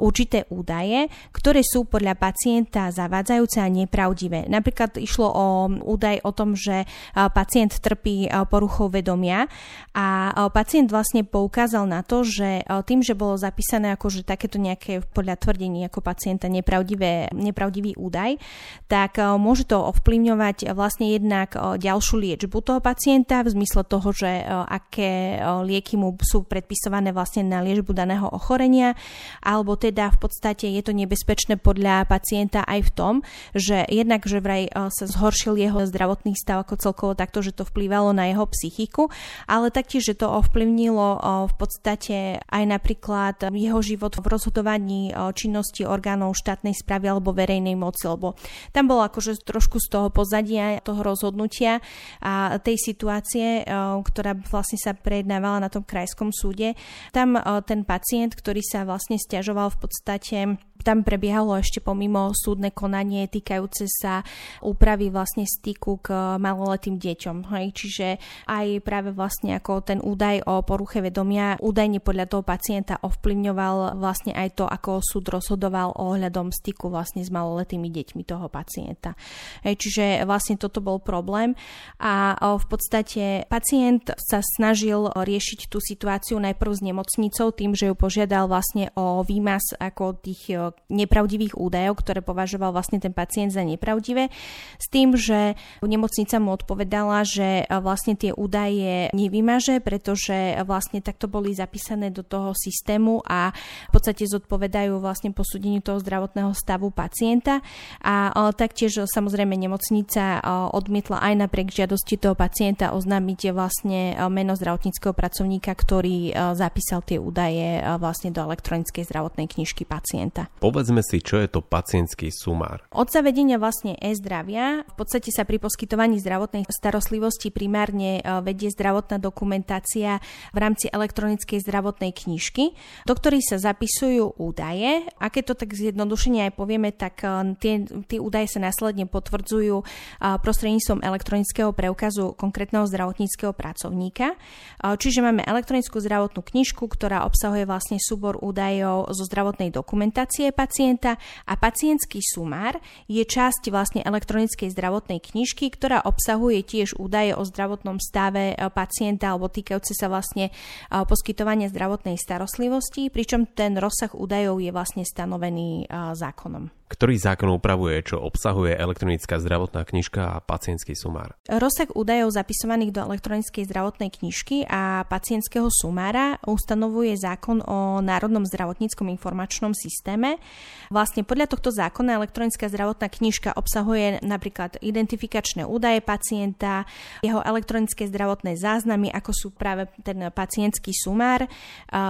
určité 0.00 0.48
údaje, 0.48 1.12
ktoré 1.36 1.60
sú 1.60 1.84
podľa 1.84 2.16
pacienta 2.16 2.88
zavádzajúce 2.88 3.60
a 3.60 3.68
nepravdivé. 3.68 4.48
Napríklad 4.48 4.96
išlo 4.96 5.28
o 5.28 5.46
údaj 5.68 6.24
o 6.24 6.32
tom, 6.32 6.56
že 6.56 6.84
e, 6.84 6.86
pacient 7.12 7.76
trpí 7.76 8.26
e, 8.26 8.28
poruchou 8.48 8.88
vedomia 8.88 9.44
a 9.92 10.32
pacient 10.54 10.88
vlastne 10.88 11.26
poukázal 11.26 11.84
na 11.84 12.06
to, 12.06 12.22
že 12.22 12.62
tým, 12.86 13.02
že 13.02 13.18
bolo 13.18 13.34
zapísané 13.34 13.92
že 14.00 14.22
takéto 14.22 14.56
nejaké 14.58 15.02
podľa 15.02 15.38
tvrdení 15.38 15.86
ako 15.86 15.98
pacienta 16.02 16.46
nepravdivé, 16.46 17.30
nepravdivý 17.34 17.98
údaj, 17.98 18.38
tak 18.86 19.18
môže 19.18 19.66
to 19.66 19.78
ovplyvňovať 19.78 20.72
vlastne 20.74 21.10
jednak 21.10 21.54
ďalšiu 21.58 22.16
liečbu 22.22 22.58
toho 22.62 22.78
pacienta 22.78 23.42
v 23.42 23.52
zmysle 23.54 23.82
toho, 23.82 24.08
že 24.14 24.30
aké 24.46 25.42
lieky 25.42 25.98
mu 25.98 26.14
sú 26.22 26.46
predpisované 26.46 27.10
vlastne 27.10 27.46
na 27.46 27.58
liečbu 27.58 27.90
daného 27.90 28.30
ochorenia 28.30 28.69
opatrenia, 28.70 28.94
alebo 29.42 29.74
teda 29.74 30.14
v 30.14 30.18
podstate 30.22 30.70
je 30.70 30.82
to 30.84 30.92
nebezpečné 30.94 31.58
podľa 31.58 32.06
pacienta 32.06 32.62
aj 32.62 32.80
v 32.86 32.90
tom, 32.94 33.14
že 33.56 33.82
jednak, 33.90 34.22
že 34.24 34.38
vraj 34.38 34.70
e, 34.70 34.72
sa 34.92 35.04
zhoršil 35.10 35.58
jeho 35.58 35.82
zdravotný 35.86 36.38
stav 36.38 36.62
ako 36.62 36.78
celkovo 36.78 37.12
takto, 37.18 37.42
že 37.42 37.56
to 37.56 37.66
vplývalo 37.66 38.14
na 38.14 38.30
jeho 38.30 38.46
psychiku, 38.46 39.10
ale 39.50 39.74
taktiež, 39.74 40.14
že 40.14 40.18
to 40.22 40.30
ovplyvnilo 40.30 41.08
e, 41.16 41.18
v 41.50 41.54
podstate 41.58 42.16
aj 42.46 42.64
napríklad 42.68 43.50
jeho 43.50 43.80
život 43.82 44.14
v 44.14 44.26
rozhodovaní 44.30 45.10
e, 45.10 45.12
činnosti 45.34 45.82
orgánov 45.82 46.38
štátnej 46.38 46.76
správy 46.76 47.10
alebo 47.10 47.34
verejnej 47.34 47.74
moci, 47.74 48.06
lebo 48.06 48.38
tam 48.70 48.86
bolo 48.86 49.02
akože 49.02 49.42
trošku 49.42 49.82
z 49.82 49.88
toho 49.90 50.08
pozadia 50.12 50.82
toho 50.84 51.02
rozhodnutia 51.02 51.82
a 52.22 52.60
tej 52.60 52.76
situácie, 52.78 53.64
ktorá 54.04 54.36
vlastne 54.48 54.78
sa 54.78 54.92
prejednávala 54.92 55.66
na 55.66 55.70
tom 55.72 55.82
krajskom 55.82 56.30
súde. 56.30 56.76
Tam 57.10 57.34
ten 57.64 57.82
pacient, 57.82 58.36
ktorý 58.36 58.59
sa 58.62 58.86
vlastne 58.86 59.20
stiažoval 59.20 59.72
v 59.74 59.80
podstate 59.82 60.38
tam 60.82 61.04
prebiehalo 61.04 61.56
ešte 61.60 61.78
pomimo 61.84 62.32
súdne 62.32 62.72
konanie 62.72 63.28
týkajúce 63.28 63.86
sa 63.88 64.24
úpravy 64.64 65.12
vlastne 65.12 65.44
styku 65.44 66.00
k 66.00 66.40
maloletým 66.40 66.96
deťom. 66.96 67.52
Hej. 67.52 67.66
Čiže 67.76 68.06
aj 68.48 68.66
práve 68.84 69.10
vlastne 69.12 69.56
ako 69.56 69.84
ten 69.84 69.98
údaj 70.00 70.44
o 70.48 70.64
poruche 70.64 71.00
vedomia 71.00 71.60
údajne 71.60 72.00
podľa 72.00 72.26
toho 72.28 72.42
pacienta 72.44 73.00
ovplyvňoval 73.00 74.00
vlastne 74.00 74.32
aj 74.32 74.48
to, 74.56 74.64
ako 74.64 75.04
súd 75.04 75.28
rozhodoval 75.28 75.96
ohľadom 75.96 76.52
styku 76.52 76.88
vlastne 76.88 77.24
s 77.24 77.30
maloletými 77.32 77.88
deťmi 77.92 78.22
toho 78.24 78.48
pacienta. 78.48 79.16
Hej. 79.64 79.76
Čiže 79.80 80.04
vlastne 80.28 80.56
toto 80.60 80.80
bol 80.84 81.00
problém 81.00 81.56
a 82.00 82.36
v 82.36 82.66
podstate 82.68 83.44
pacient 83.48 84.12
sa 84.16 84.40
snažil 84.42 85.08
riešiť 85.12 85.68
tú 85.68 85.78
situáciu 85.80 86.40
najprv 86.40 86.72
s 86.72 86.82
nemocnicou 86.84 87.52
tým, 87.52 87.72
že 87.76 87.88
ju 87.88 87.94
požiadal 87.96 88.48
vlastne 88.48 88.92
o 88.96 89.22
výmaz 89.24 89.76
ako 89.78 90.16
tých 90.20 90.69
nepravdivých 90.88 91.58
údajov, 91.58 92.00
ktoré 92.00 92.20
považoval 92.20 92.74
vlastne 92.74 92.98
ten 93.00 93.14
pacient 93.14 93.52
za 93.54 93.62
nepravdivé, 93.62 94.32
s 94.76 94.86
tým, 94.88 95.14
že 95.16 95.54
nemocnica 95.82 96.36
mu 96.40 96.54
odpovedala, 96.56 97.22
že 97.26 97.64
vlastne 97.80 98.16
tie 98.16 98.34
údaje 98.34 99.08
nevymaže, 99.14 99.82
pretože 99.82 100.60
vlastne 100.64 101.02
takto 101.02 101.30
boli 101.30 101.52
zapísané 101.54 102.10
do 102.14 102.22
toho 102.26 102.52
systému 102.56 103.22
a 103.26 103.54
v 103.88 103.90
podstate 103.92 104.26
zodpovedajú 104.26 104.98
vlastne 105.00 105.34
posúdeniu 105.34 105.80
toho 105.80 105.98
zdravotného 105.98 106.52
stavu 106.54 106.92
pacienta 106.92 107.62
a 108.04 108.32
taktiež 108.54 109.06
samozrejme 109.08 109.56
nemocnica 109.56 110.42
odmietla 110.74 111.22
aj 111.22 111.34
napriek 111.46 111.68
žiadosti 111.72 112.20
toho 112.20 112.34
pacienta 112.34 112.92
oznámiť 112.92 113.40
vlastne 113.54 114.14
meno 114.28 114.52
zdravotníckého 114.54 115.14
pracovníka, 115.16 115.72
ktorý 115.72 116.32
zapísal 116.54 117.00
tie 117.06 117.16
údaje 117.16 117.80
vlastne 117.98 118.30
do 118.34 118.44
elektronickej 118.44 119.06
zdravotnej 119.06 119.46
knižky 119.48 119.88
pacienta. 119.88 120.52
Povedzme 120.60 121.00
si, 121.00 121.24
čo 121.24 121.40
je 121.40 121.48
to 121.48 121.64
pacientský 121.64 122.28
sumár. 122.28 122.84
Od 122.92 123.08
zavedenia 123.08 123.56
vlastne 123.56 123.96
e-zdravia 123.96 124.84
v 124.84 124.94
podstate 124.94 125.32
sa 125.32 125.48
pri 125.48 125.56
poskytovaní 125.56 126.20
zdravotnej 126.20 126.68
starostlivosti 126.68 127.48
primárne 127.48 128.20
e, 128.20 128.22
vedie 128.44 128.68
zdravotná 128.68 129.16
dokumentácia 129.16 130.20
v 130.52 130.58
rámci 130.60 130.92
elektronickej 130.92 131.64
zdravotnej 131.64 132.12
knižky, 132.12 132.76
do 133.08 133.14
ktorej 133.16 133.40
sa 133.40 133.56
zapisujú 133.56 134.36
údaje. 134.36 135.00
A 135.16 135.32
keď 135.32 135.56
to 135.56 135.64
tak 135.64 135.72
zjednodušene 135.72 136.52
aj 136.52 136.52
povieme, 136.52 136.92
tak 136.92 137.24
e, 137.24 137.56
tie, 137.56 137.88
tie 138.04 138.20
údaje 138.20 138.52
sa 138.52 138.60
následne 138.60 139.08
potvrdzujú 139.08 139.80
e, 139.80 139.84
prostredníctvom 140.20 141.00
elektronického 141.00 141.72
preukazu 141.72 142.36
konkrétneho 142.36 142.84
zdravotníckého 142.84 143.56
pracovníka. 143.56 144.36
Čiže 144.80 145.24
máme 145.24 145.40
elektronickú 145.40 145.96
zdravotnú 146.04 146.44
knižku, 146.44 146.84
ktorá 146.84 147.24
obsahuje 147.24 147.64
vlastne 147.64 147.96
súbor 147.96 148.36
údajov 148.36 149.08
zo 149.16 149.24
zdravotnej 149.24 149.72
dokumentácie 149.72 150.49
pacienta 150.50 151.20
a 151.46 151.54
pacientský 151.54 152.18
sumár 152.24 152.80
je 153.06 153.22
časť 153.22 153.68
vlastne 153.68 154.00
elektronickej 154.02 154.72
zdravotnej 154.72 155.20
knižky, 155.20 155.68
ktorá 155.70 156.02
obsahuje 156.02 156.64
tiež 156.64 156.96
údaje 156.96 157.36
o 157.36 157.42
zdravotnom 157.44 158.00
stave 158.00 158.52
e, 158.52 158.56
pacienta 158.72 159.30
alebo 159.30 159.52
týkajúce 159.52 159.92
sa 159.92 160.08
vlastne 160.08 160.48
e, 160.48 160.52
poskytovania 160.90 161.68
zdravotnej 161.68 162.16
starostlivosti, 162.16 163.12
pričom 163.12 163.46
ten 163.50 163.76
rozsah 163.76 164.10
údajov 164.16 164.58
je 164.58 164.70
vlastne 164.72 165.04
stanovený 165.04 165.84
e, 165.84 166.14
zákonom. 166.16 166.79
Ktorý 166.90 167.22
zákon 167.22 167.46
upravuje, 167.54 168.02
čo 168.02 168.18
obsahuje 168.18 168.74
elektronická 168.74 169.38
zdravotná 169.38 169.86
knižka 169.86 170.20
a 170.26 170.42
pacientský 170.42 170.98
sumár? 170.98 171.38
Rozsah 171.46 171.86
údajov 171.94 172.34
zapisovaných 172.34 172.90
do 172.90 173.06
elektronickej 173.06 173.62
zdravotnej 173.62 174.10
knižky 174.10 174.66
a 174.66 175.06
pacientského 175.06 175.70
sumára 175.70 176.42
ustanovuje 176.50 177.14
zákon 177.14 177.62
o 177.62 178.02
Národnom 178.02 178.42
zdravotníckom 178.42 179.06
informačnom 179.06 179.70
systéme. 179.70 180.42
Vlastne 180.90 181.22
podľa 181.22 181.54
tohto 181.54 181.70
zákona 181.70 182.18
elektronická 182.18 182.66
zdravotná 182.66 183.06
knižka 183.06 183.54
obsahuje 183.54 184.18
napríklad 184.26 184.82
identifikačné 184.82 185.62
údaje 185.62 186.02
pacienta, 186.02 186.90
jeho 187.22 187.38
elektronické 187.38 188.10
zdravotné 188.10 188.58
záznamy, 188.58 189.14
ako 189.14 189.30
sú 189.30 189.48
práve 189.54 189.86
ten 190.02 190.26
pacientský 190.34 190.90
sumár, 190.90 191.46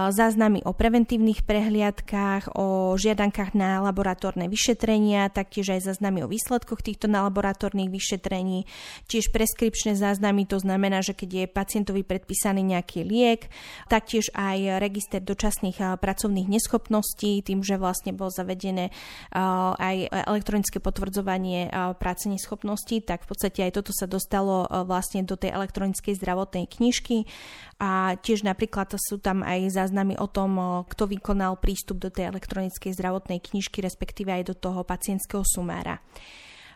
záznamy 0.09 0.65
o 0.65 0.73
preventívnych 0.73 1.45
prehliadkách, 1.45 2.57
o 2.57 2.97
žiadankách 2.97 3.53
na 3.53 3.85
laboratórne 3.85 4.49
vyšetrenie, 4.49 4.69
vyšetrenia, 4.71 5.27
taktiež 5.27 5.75
aj 5.75 5.91
záznamy 5.91 6.23
o 6.23 6.31
výsledkoch 6.31 6.79
týchto 6.79 7.11
laboratórnych 7.11 7.91
vyšetrení, 7.91 8.63
tiež 9.11 9.35
preskripčné 9.35 9.99
záznamy, 9.99 10.47
to 10.47 10.63
znamená, 10.63 11.03
že 11.03 11.11
keď 11.11 11.29
je 11.43 11.45
pacientovi 11.51 12.07
predpísaný 12.07 12.63
nejaký 12.63 13.03
liek, 13.03 13.51
taktiež 13.91 14.31
aj 14.31 14.79
register 14.79 15.19
dočasných 15.19 15.99
pracovných 15.99 16.47
neschopností, 16.47 17.43
tým, 17.43 17.67
že 17.67 17.75
vlastne 17.75 18.15
bolo 18.15 18.31
zavedené 18.31 18.95
aj 19.75 20.07
elektronické 20.07 20.79
potvrdzovanie 20.79 21.67
práce 21.99 22.31
neschopností, 22.31 23.03
tak 23.03 23.27
v 23.27 23.35
podstate 23.35 23.67
aj 23.67 23.75
toto 23.75 23.91
sa 23.91 24.07
dostalo 24.07 24.71
vlastne 24.87 25.27
do 25.27 25.35
tej 25.35 25.51
elektronickej 25.51 26.15
zdravotnej 26.15 26.71
knižky. 26.71 27.27
A 27.81 28.13
tiež 28.13 28.45
napríklad 28.45 28.93
sú 28.95 29.17
tam 29.17 29.41
aj 29.41 29.73
záznamy 29.73 30.13
o 30.15 30.29
tom, 30.29 30.85
kto 30.85 31.09
vykonal 31.09 31.57
prístup 31.57 31.97
do 31.97 32.13
tej 32.13 32.29
elektronickej 32.29 32.93
zdravotnej 32.93 33.41
knižky, 33.41 33.81
respektíve 33.81 34.29
aj 34.29 34.53
do 34.53 34.55
toho 34.61 34.85
pacientského 34.85 35.41
sumára. 35.41 35.97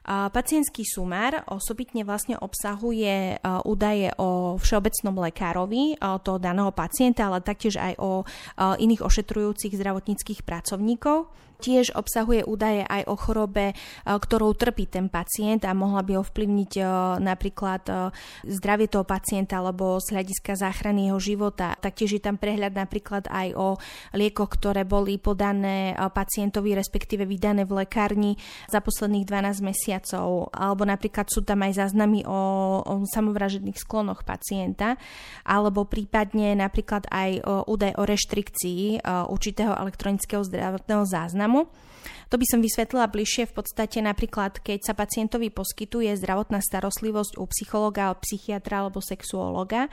Pacientský 0.05 0.85
sumár 0.85 1.41
osobitne 1.49 2.05
vlastne 2.05 2.37
obsahuje 2.37 3.41
údaje 3.65 4.13
o 4.21 4.53
všeobecnom 4.53 5.17
lekárovi 5.17 5.97
toho 6.21 6.37
daného 6.37 6.69
pacienta, 6.69 7.25
ale 7.25 7.41
taktiež 7.41 7.81
aj 7.81 7.97
o 7.97 8.21
iných 8.57 9.01
ošetrujúcich 9.01 9.73
zdravotníckých 9.73 10.45
pracovníkov 10.45 11.25
Tiež 11.55 11.95
obsahuje 11.95 12.43
údaje 12.43 12.83
aj 12.83 13.07
o 13.07 13.15
chorobe, 13.15 13.71
e, 13.71 13.75
ktorou 14.05 14.51
trpí 14.55 14.91
ten 14.91 15.07
pacient 15.07 15.63
a 15.63 15.71
mohla 15.71 16.03
by 16.03 16.19
ovplyvniť 16.19 16.71
e, 16.77 16.83
napríklad 17.23 17.83
e, 17.87 17.93
zdravie 18.47 18.91
toho 18.91 19.07
pacienta 19.07 19.63
alebo 19.63 19.97
z 20.03 20.19
hľadiska 20.19 20.59
záchrany 20.59 21.07
jeho 21.11 21.19
života. 21.19 21.79
Taktiež 21.79 22.19
je 22.19 22.21
tam 22.21 22.35
prehľad 22.35 22.75
napríklad 22.75 23.31
aj 23.31 23.47
o 23.55 23.79
liekoch, 24.13 24.51
ktoré 24.59 24.83
boli 24.83 25.15
podané 25.17 25.95
pacientovi, 25.95 26.75
respektíve 26.75 27.23
vydané 27.23 27.63
v 27.63 27.85
lekárni 27.85 28.35
za 28.67 28.83
posledných 28.83 29.25
12 29.25 29.63
mesiacov. 29.63 30.51
Alebo 30.51 30.83
napríklad 30.83 31.31
sú 31.31 31.41
tam 31.41 31.63
aj 31.63 31.87
záznamy 31.87 32.27
o, 32.27 32.39
o 32.83 32.93
samovražedných 33.07 33.79
sklonoch 33.79 34.27
pacienta, 34.27 34.99
alebo 35.47 35.87
prípadne 35.87 36.53
napríklad 36.59 37.07
aj 37.09 37.41
údaj 37.65 37.91
o 37.95 38.03
reštrikcii 38.03 39.05
určitého 39.05 39.73
elektronického 39.73 40.43
zdravotného 40.43 41.03
záznamu 41.07 41.44
záznamu 41.45 41.69
to 42.29 42.41
by 42.41 42.45
som 42.49 42.59
vysvetlila 42.61 43.05
bližšie 43.09 43.45
v 43.49 43.53
podstate 43.53 44.01
napríklad, 44.01 44.57
keď 44.61 44.79
sa 44.81 44.93
pacientovi 44.97 45.53
poskytuje 45.53 46.17
zdravotná 46.17 46.57
starostlivosť 46.61 47.37
u 47.37 47.45
psychologa, 47.53 48.13
psychiatra 48.17 48.85
alebo 48.85 48.99
sexuologa. 49.01 49.87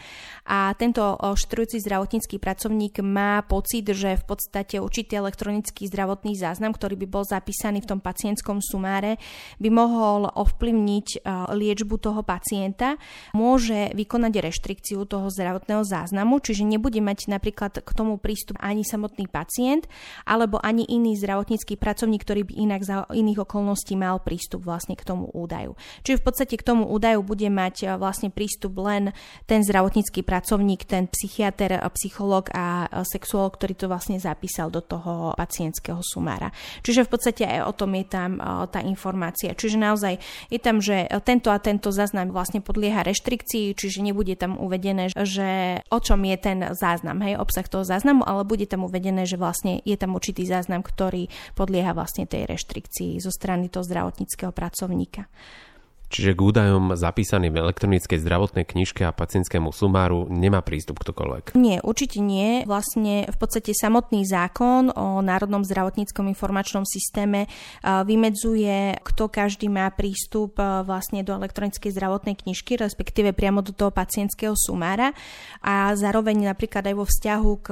A 0.48 0.72
tento 0.80 1.04
ošetrujúci 1.04 1.84
zdravotnícky 1.84 2.40
pracovník 2.40 3.04
má 3.04 3.44
pocit, 3.44 3.84
že 3.92 4.16
v 4.16 4.24
podstate 4.24 4.80
určitý 4.80 5.20
elektronický 5.20 5.88
zdravotný 5.92 6.32
záznam, 6.34 6.72
ktorý 6.72 6.96
by 7.04 7.06
bol 7.08 7.24
zapísaný 7.26 7.84
v 7.84 7.90
tom 7.96 8.00
pacientskom 8.00 8.64
sumáre, 8.64 9.20
by 9.60 9.68
mohol 9.68 10.32
ovplyvniť 10.32 11.28
liečbu 11.52 11.96
toho 12.00 12.24
pacienta, 12.24 12.96
môže 13.36 13.92
vykonať 13.92 14.32
reštrikciu 14.40 15.04
toho 15.04 15.28
zdravotného 15.28 15.84
záznamu, 15.84 16.40
čiže 16.40 16.64
nebude 16.64 16.98
mať 17.04 17.28
napríklad 17.28 17.84
k 17.84 17.90
tomu 17.92 18.16
prístup 18.16 18.56
ani 18.58 18.82
samotný 18.86 19.28
pacient 19.28 19.84
alebo 20.24 20.56
ani 20.58 20.88
iný 20.88 21.12
zdravotnícky 21.20 21.41
zdravotnícky 21.42 21.74
pracovník, 21.74 22.22
ktorý 22.22 22.46
by 22.46 22.54
inak 22.54 22.82
za 22.86 23.02
iných 23.10 23.42
okolností 23.42 23.98
mal 23.98 24.22
prístup 24.22 24.62
vlastne 24.62 24.94
k 24.94 25.02
tomu 25.02 25.26
údaju. 25.34 25.74
Čiže 26.06 26.22
v 26.22 26.24
podstate 26.30 26.54
k 26.54 26.62
tomu 26.62 26.86
údaju 26.86 27.18
bude 27.26 27.50
mať 27.50 27.98
vlastne 27.98 28.30
prístup 28.30 28.78
len 28.78 29.10
ten 29.50 29.66
zdravotnícky 29.66 30.22
pracovník, 30.22 30.86
ten 30.86 31.10
psychiatr, 31.10 31.82
psychológ 31.98 32.54
a 32.54 32.86
sexuolog, 33.02 33.58
ktorý 33.58 33.74
to 33.74 33.90
vlastne 33.90 34.22
zapísal 34.22 34.70
do 34.70 34.78
toho 34.78 35.34
pacientského 35.34 35.98
sumára. 35.98 36.54
Čiže 36.86 37.10
v 37.10 37.10
podstate 37.10 37.42
aj 37.42 37.66
o 37.66 37.74
tom 37.74 37.90
je 37.98 38.06
tam 38.06 38.38
tá 38.70 38.78
informácia. 38.78 39.50
Čiže 39.58 39.82
naozaj 39.82 40.22
je 40.46 40.62
tam, 40.62 40.78
že 40.78 41.10
tento 41.26 41.50
a 41.50 41.58
tento 41.58 41.90
záznam 41.90 42.30
vlastne 42.30 42.62
podlieha 42.62 43.02
reštrikcii, 43.02 43.74
čiže 43.74 43.98
nebude 43.98 44.38
tam 44.38 44.62
uvedené, 44.62 45.10
že 45.10 45.82
o 45.90 45.98
čom 45.98 46.22
je 46.22 46.36
ten 46.38 46.70
záznam, 46.78 47.18
hej, 47.26 47.34
obsah 47.34 47.66
toho 47.66 47.82
záznamu, 47.82 48.22
ale 48.22 48.46
bude 48.46 48.70
tam 48.70 48.86
uvedené, 48.86 49.26
že 49.26 49.34
vlastne 49.34 49.82
je 49.82 49.96
tam 49.98 50.14
určitý 50.14 50.46
záznam, 50.46 50.84
ktorý 50.84 51.31
podlieha 51.54 51.92
vlastne 51.96 52.28
tej 52.28 52.46
reštrikcii 52.48 53.20
zo 53.20 53.30
strany 53.32 53.68
toho 53.68 53.84
zdravotníckého 53.84 54.50
pracovníka. 54.50 55.26
Čiže 56.12 56.36
k 56.36 56.44
údajom 56.44 56.92
zapísaným 56.92 57.56
v 57.56 57.64
elektronickej 57.64 58.20
zdravotnej 58.20 58.68
knižke 58.68 59.08
a 59.08 59.16
pacientskému 59.16 59.72
sumáru 59.72 60.28
nemá 60.28 60.60
prístup 60.60 61.00
ktokoľvek? 61.00 61.56
Nie, 61.56 61.80
určite 61.80 62.20
nie. 62.20 62.68
Vlastne 62.68 63.24
v 63.32 63.36
podstate 63.40 63.72
samotný 63.72 64.28
zákon 64.28 64.92
o 64.92 65.24
Národnom 65.24 65.64
zdravotníckom 65.64 66.28
informačnom 66.28 66.84
systéme 66.84 67.48
vymedzuje, 67.80 69.00
kto 69.00 69.32
každý 69.32 69.72
má 69.72 69.88
prístup 69.88 70.60
vlastne 70.60 71.24
do 71.24 71.32
elektronickej 71.32 71.88
zdravotnej 71.88 72.36
knižky, 72.36 72.76
respektíve 72.76 73.32
priamo 73.32 73.64
do 73.64 73.72
toho 73.72 73.88
pacientského 73.88 74.52
sumára 74.52 75.16
a 75.64 75.96
zároveň 75.96 76.52
napríklad 76.52 76.92
aj 76.92 76.94
vo 76.98 77.08
vzťahu 77.08 77.52
k 77.64 77.68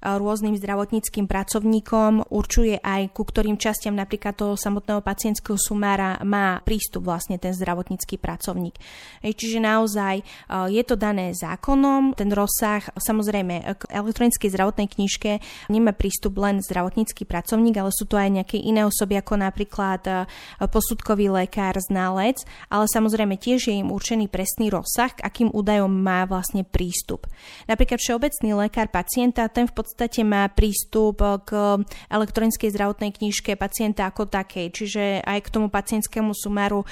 rôznym 0.00 0.56
zdravotníckým 0.56 1.28
pracovníkom 1.28 2.32
určuje 2.32 2.80
aj 2.80 3.12
ku 3.12 3.28
ktorým 3.28 3.60
častiam 3.60 3.92
napríklad 3.92 4.32
toho 4.32 4.56
samotného 4.56 5.04
pacientského 5.04 5.60
sumára 5.60 6.16
má 6.24 6.64
prístup 6.64 7.12
vlastne 7.12 7.36
ten 7.36 7.52
zdravotnícky 7.52 7.73
zdravotnícky 7.74 8.22
pracovník. 8.22 8.78
Čiže 9.26 9.58
naozaj 9.58 10.22
e, 10.22 10.24
je 10.70 10.82
to 10.86 10.94
dané 10.94 11.34
zákonom, 11.34 12.14
ten 12.14 12.30
rozsah, 12.30 12.86
samozrejme 12.94 13.66
k 13.74 13.82
elektronickej 13.90 14.54
zdravotnej 14.54 14.86
knižke 14.86 15.42
nemá 15.74 15.90
prístup 15.90 16.38
len 16.38 16.62
zdravotnícky 16.62 17.26
pracovník, 17.26 17.74
ale 17.74 17.90
sú 17.90 18.06
to 18.06 18.14
aj 18.14 18.30
nejaké 18.30 18.62
iné 18.62 18.86
osoby, 18.86 19.18
ako 19.18 19.42
napríklad 19.42 20.02
e, 20.06 20.12
posudkový 20.70 21.34
lekár, 21.34 21.74
znalec, 21.82 22.46
ale 22.70 22.86
samozrejme 22.86 23.34
tiež 23.34 23.66
je 23.66 23.74
im 23.74 23.90
určený 23.90 24.30
presný 24.30 24.70
rozsah, 24.70 25.10
k 25.10 25.26
akým 25.26 25.50
údajom 25.50 25.90
má 25.90 26.22
vlastne 26.30 26.62
prístup. 26.62 27.26
Napríklad 27.66 27.98
všeobecný 27.98 28.54
lekár 28.54 28.86
pacienta, 28.94 29.50
ten 29.50 29.66
v 29.66 29.74
podstate 29.74 30.22
má 30.22 30.46
prístup 30.46 31.18
k 31.42 31.82
elektronickej 32.06 32.70
zdravotnej 32.70 33.10
knižke 33.10 33.58
pacienta 33.58 34.06
ako 34.06 34.30
takej, 34.30 34.70
čiže 34.70 35.02
aj 35.26 35.38
k 35.42 35.52
tomu 35.52 35.66
pacientskému 35.66 36.30
sumáru 36.36 36.84
e, 36.84 36.86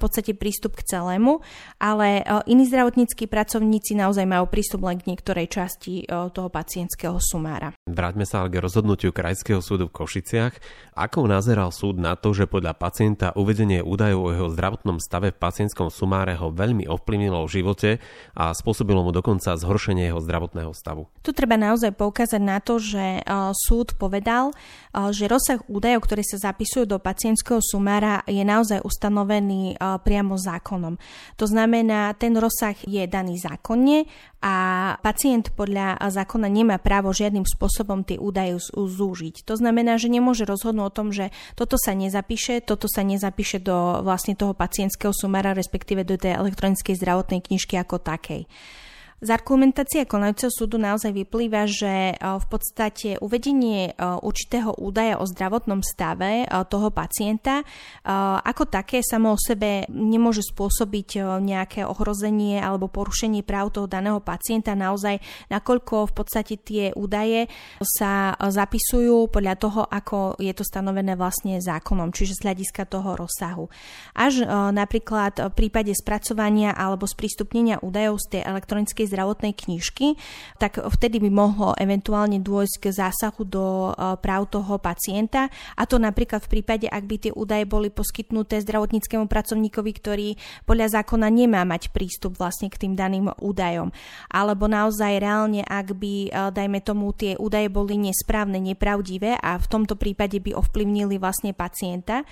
má 0.00 0.08
podstate 0.08 0.32
prístup 0.32 0.80
k 0.80 0.96
celému, 0.96 1.44
ale 1.76 2.24
e, 2.24 2.48
iní 2.48 2.64
zdravotníckí 2.64 3.28
pracovníci 3.28 3.92
naozaj 3.92 4.24
majú 4.24 4.48
prístup 4.48 4.88
len 4.88 4.96
k 4.96 5.12
niektorej 5.12 5.52
časti 5.52 6.08
e, 6.08 6.32
toho 6.32 6.48
pacientského 6.48 7.20
sumára. 7.20 7.76
Vráťme 7.84 8.24
sa 8.24 8.40
ale 8.40 8.48
k 8.48 8.64
rozhodnutiu 8.64 9.12
Krajského 9.12 9.60
súdu 9.60 9.92
v 9.92 10.00
Košiciach. 10.00 10.56
Ako 10.96 11.28
nazeral 11.28 11.68
súd 11.68 12.00
na 12.00 12.16
to, 12.16 12.32
že 12.32 12.48
podľa 12.48 12.80
pacienta 12.80 13.36
uvedenie 13.36 13.84
údajov 13.84 14.20
o 14.24 14.32
jeho 14.32 14.48
zdravotnom 14.48 14.96
stave 15.04 15.36
v 15.36 15.38
pacientskom 15.38 15.92
sumáre 15.92 16.32
ho 16.40 16.48
veľmi 16.48 16.88
ovplyvnilo 16.88 17.44
v 17.44 17.52
živote 17.60 17.90
a 18.32 18.56
spôsobilo 18.56 19.04
mu 19.04 19.12
dokonca 19.12 19.60
zhoršenie 19.60 20.08
jeho 20.08 20.24
zdravotného 20.24 20.72
stavu? 20.72 21.12
Tu 21.20 21.36
treba 21.36 21.60
naozaj 21.60 21.92
poukázať 21.92 22.40
na 22.40 22.64
to, 22.64 22.80
že 22.80 23.20
e, 23.20 23.22
súd 23.52 23.92
povedal, 24.00 24.56
že 24.90 25.30
rozsah 25.30 25.62
údajov, 25.70 26.02
ktoré 26.02 26.26
sa 26.26 26.50
zapisujú 26.50 26.86
do 26.86 26.98
pacientského 26.98 27.62
sumára, 27.62 28.26
je 28.26 28.42
naozaj 28.42 28.82
ustanovený 28.82 29.78
priamo 29.78 30.34
zákonom. 30.34 30.98
To 31.38 31.46
znamená, 31.46 32.10
ten 32.18 32.34
rozsah 32.34 32.74
je 32.82 33.06
daný 33.06 33.38
zákonne 33.38 34.10
a 34.42 34.54
pacient 35.04 35.52
podľa 35.54 36.00
zákona 36.00 36.48
nemá 36.50 36.80
právo 36.82 37.14
žiadnym 37.14 37.46
spôsobom 37.46 38.02
tie 38.02 38.18
údaje 38.18 38.58
zúžiť. 38.74 39.46
To 39.46 39.54
znamená, 39.54 40.00
že 40.00 40.10
nemôže 40.10 40.42
rozhodnúť 40.48 40.86
o 40.88 40.96
tom, 40.96 41.08
že 41.14 41.30
toto 41.54 41.78
sa 41.78 41.94
nezapíše, 41.94 42.58
toto 42.64 42.90
sa 42.90 43.06
nezapíše 43.06 43.62
do 43.62 44.02
vlastne 44.02 44.34
toho 44.34 44.56
pacientského 44.56 45.14
sumára, 45.14 45.54
respektíve 45.54 46.02
do 46.02 46.18
tej 46.18 46.34
elektronickej 46.40 46.98
zdravotnej 46.98 47.40
knižky 47.44 47.78
ako 47.78 48.02
takej. 48.02 48.50
Z 49.20 49.28
argumentácie 49.28 50.08
konajúceho 50.08 50.48
súdu 50.48 50.80
naozaj 50.80 51.12
vyplýva, 51.12 51.68
že 51.68 51.92
e, 51.92 52.14
v 52.16 52.46
podstate 52.48 53.20
uvedenie 53.20 53.92
e, 53.92 54.00
určitého 54.00 54.80
údaja 54.80 55.20
o 55.20 55.28
zdravotnom 55.28 55.84
stave 55.84 56.44
e, 56.44 56.46
toho 56.48 56.88
pacienta 56.88 57.62
ako 58.40 58.64
také 58.70 59.04
samo 59.04 59.36
o 59.36 59.38
sebe 59.38 59.84
nemôže 59.90 60.40
spôsobiť 60.40 61.20
nejaké 61.42 61.84
ohrozenie 61.84 62.62
alebo 62.62 62.88
porušenie 62.88 63.44
práv 63.44 63.74
toho 63.74 63.86
daného 63.90 64.22
pacienta 64.22 64.72
naozaj, 64.72 65.20
nakoľko 65.52 66.10
v 66.10 66.12
podstate 66.14 66.54
tie 66.56 66.84
údaje 66.96 67.46
sa 67.82 68.34
zapisujú 68.38 69.28
podľa 69.28 69.54
toho, 69.60 69.82
ako 69.84 70.40
je 70.40 70.52
to 70.56 70.64
stanovené 70.64 71.14
vlastne 71.14 71.60
zákonom, 71.60 72.14
čiže 72.14 72.40
z 72.40 72.44
hľadiska 72.50 72.88
toho 72.88 73.18
rozsahu. 73.18 73.68
Až 74.16 74.46
napríklad 74.72 75.52
v 75.52 75.54
prípade 75.54 75.92
spracovania 75.92 76.72
alebo 76.72 77.04
sprístupnenia 77.04 77.82
údajov 77.84 78.22
z 78.22 78.38
tej 78.38 78.42
elektronickej 78.46 79.09
zdravotnej 79.10 79.52
knižky, 79.58 80.14
tak 80.62 80.78
vtedy 80.78 81.18
by 81.18 81.30
mohlo 81.34 81.74
eventuálne 81.74 82.38
dôjsť 82.38 82.76
k 82.78 82.84
zásahu 82.94 83.42
do 83.42 83.90
e, 83.90 84.14
práv 84.22 84.46
toho 84.46 84.78
pacienta 84.78 85.50
a 85.74 85.82
to 85.84 85.98
napríklad 85.98 86.46
v 86.46 86.60
prípade, 86.60 86.86
ak 86.86 87.04
by 87.04 87.16
tie 87.18 87.32
údaje 87.34 87.66
boli 87.66 87.90
poskytnuté 87.90 88.62
zdravotníckému 88.62 89.26
pracovníkovi, 89.26 89.90
ktorý 89.98 90.28
podľa 90.64 91.02
zákona 91.02 91.26
nemá 91.26 91.66
mať 91.66 91.90
prístup 91.90 92.38
vlastne 92.38 92.70
k 92.70 92.86
tým 92.86 92.94
daným 92.94 93.34
údajom. 93.42 93.90
Alebo 94.30 94.70
naozaj 94.70 95.18
reálne, 95.18 95.66
ak 95.66 95.98
by, 95.98 96.14
e, 96.28 96.30
dajme 96.54 96.78
tomu, 96.84 97.10
tie 97.16 97.34
údaje 97.40 97.66
boli 97.66 97.98
nesprávne, 97.98 98.62
nepravdivé 98.62 99.40
a 99.40 99.58
v 99.58 99.66
tomto 99.66 99.98
prípade 99.98 100.38
by 100.38 100.54
ovplyvnili 100.54 101.18
vlastne 101.18 101.50
pacienta. 101.56 102.22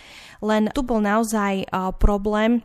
Len 0.44 0.70
tu 0.70 0.84
bol 0.84 1.02
naozaj 1.02 1.64
e, 1.64 1.66
problém, 1.98 2.62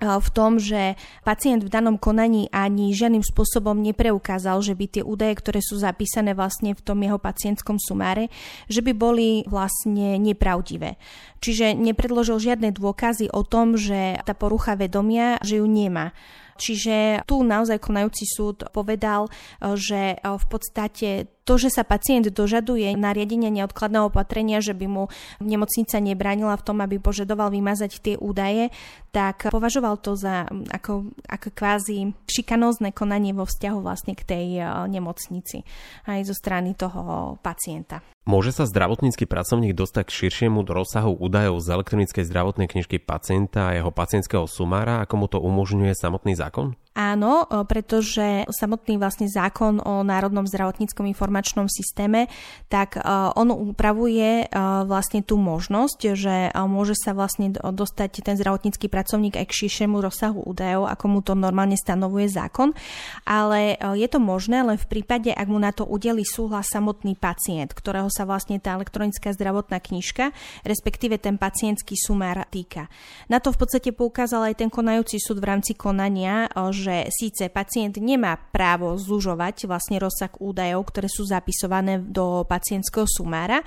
v 0.00 0.28
tom, 0.32 0.56
že 0.56 0.96
pacient 1.22 1.60
v 1.60 1.72
danom 1.72 2.00
konaní 2.00 2.48
ani 2.50 2.96
žiadnym 2.96 3.20
spôsobom 3.20 3.76
nepreukázal, 3.84 4.64
že 4.64 4.72
by 4.72 4.84
tie 4.88 5.02
údaje, 5.04 5.36
ktoré 5.36 5.60
sú 5.60 5.76
zapísané 5.76 6.32
vlastne 6.32 6.72
v 6.72 6.80
tom 6.80 7.04
jeho 7.04 7.20
pacientskom 7.20 7.76
sumáre, 7.76 8.32
že 8.66 8.80
by 8.80 8.92
boli 8.96 9.44
vlastne 9.44 10.16
nepravdivé. 10.16 10.96
Čiže 11.44 11.76
nepredložil 11.76 12.40
žiadne 12.40 12.72
dôkazy 12.72 13.28
o 13.32 13.44
tom, 13.44 13.76
že 13.76 14.16
tá 14.24 14.32
porucha 14.32 14.76
vedomia, 14.76 15.36
že 15.44 15.60
ju 15.60 15.66
nemá. 15.68 16.16
Čiže 16.60 17.24
tu 17.24 17.40
naozaj 17.40 17.80
konajúci 17.80 18.28
súd 18.28 18.68
povedal, 18.68 19.32
že 19.64 20.20
v 20.20 20.46
podstate 20.46 21.32
to, 21.48 21.58
že 21.58 21.72
sa 21.72 21.82
pacient 21.82 22.30
dožaduje 22.30 22.94
nariadenia 22.94 23.50
neodkladného 23.50 24.12
opatrenia, 24.12 24.62
že 24.62 24.70
by 24.70 24.86
mu 24.86 25.04
nemocnica 25.42 25.98
nebránila 25.98 26.54
v 26.54 26.62
tom, 26.62 26.78
aby 26.78 27.02
požadoval 27.02 27.50
vymazať 27.50 27.98
tie 27.98 28.14
údaje, 28.14 28.70
tak 29.10 29.50
považoval 29.50 29.98
to 29.98 30.14
za 30.14 30.46
ako, 30.70 31.10
ako 31.26 31.48
kvázi 31.50 32.14
šikanózne 32.30 32.94
konanie 32.94 33.34
vo 33.34 33.48
vzťahu 33.48 33.78
vlastne 33.82 34.14
k 34.14 34.22
tej 34.22 34.46
e, 34.60 34.64
nemocnici 34.86 35.66
aj 36.06 36.30
zo 36.30 36.34
strany 36.38 36.78
toho 36.78 37.34
pacienta. 37.42 37.98
Môže 38.28 38.52
sa 38.52 38.68
zdravotnícky 38.68 39.24
pracovník 39.24 39.72
dostať 39.72 40.04
k 40.04 40.16
širšiemu 40.24 40.60
rozsahu 40.68 41.16
údajov 41.16 41.64
z 41.64 41.72
elektronickej 41.72 42.28
zdravotnej 42.28 42.68
knižky 42.68 43.00
pacienta 43.00 43.72
a 43.72 43.76
jeho 43.80 43.88
pacientského 43.88 44.44
sumára, 44.44 45.00
ako 45.00 45.14
mu 45.16 45.26
to 45.26 45.38
umožňuje 45.40 45.96
samotný 45.96 46.36
zákon? 46.36 46.76
Áno, 46.90 47.46
pretože 47.70 48.50
samotný 48.50 48.98
vlastne 48.98 49.30
zákon 49.30 49.78
o 49.78 50.02
Národnom 50.02 50.42
zdravotníckom 50.42 51.06
informačnom 51.06 51.70
systéme, 51.70 52.26
tak 52.66 52.98
on 53.38 53.54
upravuje 53.54 54.50
vlastne 54.84 55.22
tú 55.22 55.38
možnosť, 55.38 56.18
že 56.18 56.50
môže 56.66 56.98
sa 56.98 57.14
vlastne 57.14 57.54
dostať 57.54 58.26
ten 58.26 58.34
zdravotnícky 58.34 58.90
pracovník 58.90 59.38
aj 59.38 59.46
k 59.46 59.56
širšiemu 59.64 60.02
rozsahu 60.02 60.42
údajov, 60.42 60.90
ako 60.90 61.04
mu 61.06 61.22
to 61.22 61.38
normálne 61.38 61.78
stanovuje 61.78 62.26
zákon, 62.26 62.74
ale 63.22 63.78
je 63.94 64.08
to 64.10 64.18
možné 64.18 64.66
len 64.66 64.74
v 64.74 64.90
prípade, 64.90 65.30
ak 65.30 65.46
mu 65.46 65.62
na 65.62 65.70
to 65.70 65.86
udeli 65.86 66.26
súhlas 66.26 66.74
samotný 66.74 67.14
pacient, 67.14 67.70
ktorého 67.70 68.10
sa 68.10 68.26
vlastne 68.26 68.58
tá 68.58 68.74
elektronická 68.74 69.30
zdravotná 69.30 69.78
knižka, 69.78 70.34
respektíve 70.66 71.22
ten 71.22 71.38
pacientský 71.38 71.94
sumár 71.94 72.42
týka. 72.50 72.90
Na 73.30 73.38
to 73.38 73.54
v 73.54 73.62
podstate 73.62 73.94
poukázal 73.94 74.50
aj 74.50 74.58
ten 74.58 74.68
konajúci 74.74 75.22
súd 75.22 75.38
v 75.38 75.54
rámci 75.54 75.78
konania, 75.78 76.50
že 76.74 76.89
síce 77.10 77.48
pacient 77.48 77.96
nemá 77.98 78.36
právo 78.50 78.98
zužovať 78.98 79.64
vlastne 79.64 79.96
rozsah 79.96 80.30
údajov, 80.38 80.88
ktoré 80.90 81.08
sú 81.08 81.24
zapisované 81.26 82.02
do 82.02 82.44
pacientského 82.44 83.08
sumára, 83.08 83.64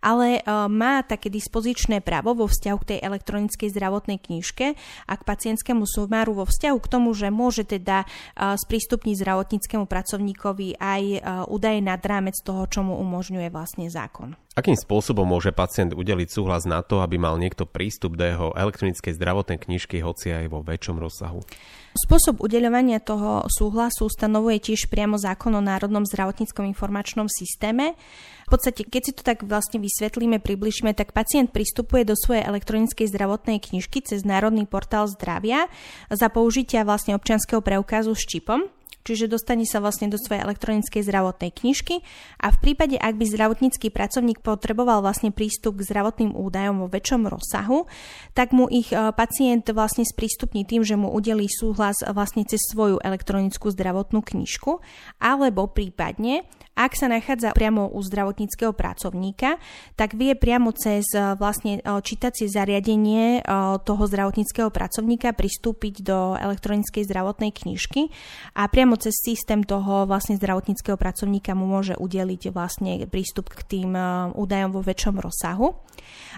ale 0.00 0.40
e, 0.40 0.40
má 0.70 1.02
také 1.02 1.28
dispozičné 1.32 2.04
právo 2.04 2.36
vo 2.36 2.46
vzťahu 2.46 2.78
k 2.82 2.88
tej 2.94 2.98
elektronickej 3.02 3.68
zdravotnej 3.72 4.18
knižke 4.22 4.66
a 5.08 5.12
k 5.18 5.22
pacientskému 5.26 5.84
sumáru 5.84 6.36
vo 6.36 6.44
vzťahu 6.46 6.78
k 6.78 6.90
tomu, 6.90 7.10
že 7.12 7.34
môže 7.34 7.66
teda 7.66 8.04
e, 8.04 8.06
sprístupniť 8.54 9.14
zdravotníckému 9.18 9.84
pracovníkovi 9.90 10.78
aj 10.78 11.02
e, 11.02 11.18
údaje 11.50 11.80
nad 11.82 12.00
rámec 12.00 12.38
toho, 12.46 12.64
čo 12.70 12.86
mu 12.86 12.96
umožňuje 13.02 13.48
vlastne 13.50 13.90
zákon. 13.90 14.45
Akým 14.56 14.72
spôsobom 14.72 15.28
môže 15.28 15.52
pacient 15.52 15.92
udeliť 15.92 16.32
súhlas 16.32 16.64
na 16.64 16.80
to, 16.80 17.04
aby 17.04 17.20
mal 17.20 17.36
niekto 17.36 17.68
prístup 17.68 18.16
do 18.16 18.24
jeho 18.24 18.56
elektronickej 18.56 19.12
zdravotnej 19.12 19.60
knižky, 19.60 20.00
hoci 20.00 20.32
aj 20.32 20.48
vo 20.48 20.64
väčšom 20.64 20.96
rozsahu? 20.96 21.44
Spôsob 21.92 22.40
udeľovania 22.40 23.04
toho 23.04 23.44
súhlasu 23.52 24.08
stanovuje 24.08 24.72
tiež 24.72 24.88
priamo 24.88 25.20
zákon 25.20 25.52
o 25.52 25.60
Národnom 25.60 26.08
zdravotníckom 26.08 26.64
informačnom 26.72 27.28
systéme. 27.28 28.00
V 28.48 28.56
podstate, 28.56 28.88
keď 28.88 29.02
si 29.04 29.12
to 29.12 29.20
tak 29.20 29.44
vlastne 29.44 29.76
vysvetlíme, 29.76 30.40
približíme, 30.40 30.96
tak 30.96 31.12
pacient 31.12 31.52
pristupuje 31.52 32.08
do 32.08 32.16
svojej 32.16 32.48
elektronickej 32.48 33.12
zdravotnej 33.12 33.60
knižky 33.60 34.08
cez 34.08 34.24
Národný 34.24 34.64
portál 34.64 35.04
zdravia 35.04 35.68
za 36.08 36.32
použitia 36.32 36.80
vlastne 36.88 37.12
občianského 37.12 37.60
preukazu 37.60 38.16
s 38.16 38.24
čipom 38.24 38.72
čiže 39.06 39.30
dostane 39.30 39.62
sa 39.62 39.78
vlastne 39.78 40.10
do 40.10 40.18
svojej 40.18 40.42
elektronickej 40.42 41.06
zdravotnej 41.06 41.54
knižky. 41.54 42.02
A 42.42 42.50
v 42.50 42.58
prípade, 42.58 42.98
ak 42.98 43.14
by 43.14 43.24
zdravotnícky 43.30 43.94
pracovník 43.94 44.42
potreboval 44.42 45.06
vlastne 45.06 45.30
prístup 45.30 45.78
k 45.78 45.86
zdravotným 45.86 46.34
údajom 46.34 46.82
vo 46.82 46.90
väčšom 46.90 47.30
rozsahu, 47.30 47.86
tak 48.34 48.50
mu 48.50 48.66
ich 48.66 48.90
e, 48.90 49.14
pacient 49.14 49.70
vlastne 49.70 50.02
sprístupní 50.02 50.66
tým, 50.66 50.82
že 50.82 50.98
mu 50.98 51.14
udelí 51.14 51.46
súhlas 51.46 52.02
vlastne 52.02 52.42
cez 52.42 52.58
svoju 52.74 52.98
elektronickú 52.98 53.70
zdravotnú 53.70 54.26
knižku, 54.26 54.82
alebo 55.22 55.70
prípadne 55.70 56.42
ak 56.76 56.92
sa 56.92 57.08
nachádza 57.08 57.56
priamo 57.56 57.88
u 57.88 58.04
zdravotníckého 58.04 58.76
pracovníka, 58.76 59.56
tak 59.96 60.12
vie 60.12 60.36
priamo 60.36 60.76
cez 60.76 61.08
e, 61.16 61.32
vlastne 61.40 61.80
e, 61.80 62.04
čítacie 62.04 62.50
zariadenie 62.52 63.40
toho 63.86 64.04
zdravotníckého 64.04 64.68
pracovníka 64.68 65.32
pristúpiť 65.32 66.04
do 66.04 66.34
elektronickej 66.36 67.06
zdravotnej 67.08 67.52
knižky 67.52 68.12
a 68.56 68.68
priamo 68.68 68.95
cez 68.98 69.14
systém 69.20 69.62
toho 69.62 70.08
vlastne 70.08 70.36
zdravotníckého 70.36 70.96
pracovníka 70.96 71.52
mu 71.52 71.68
môže 71.68 71.94
udeliť 71.96 72.52
vlastne 72.52 73.04
prístup 73.06 73.52
k 73.52 73.62
tým 73.64 73.92
údajom 74.32 74.70
vo 74.72 74.82
väčšom 74.82 75.20
rozsahu. 75.20 75.76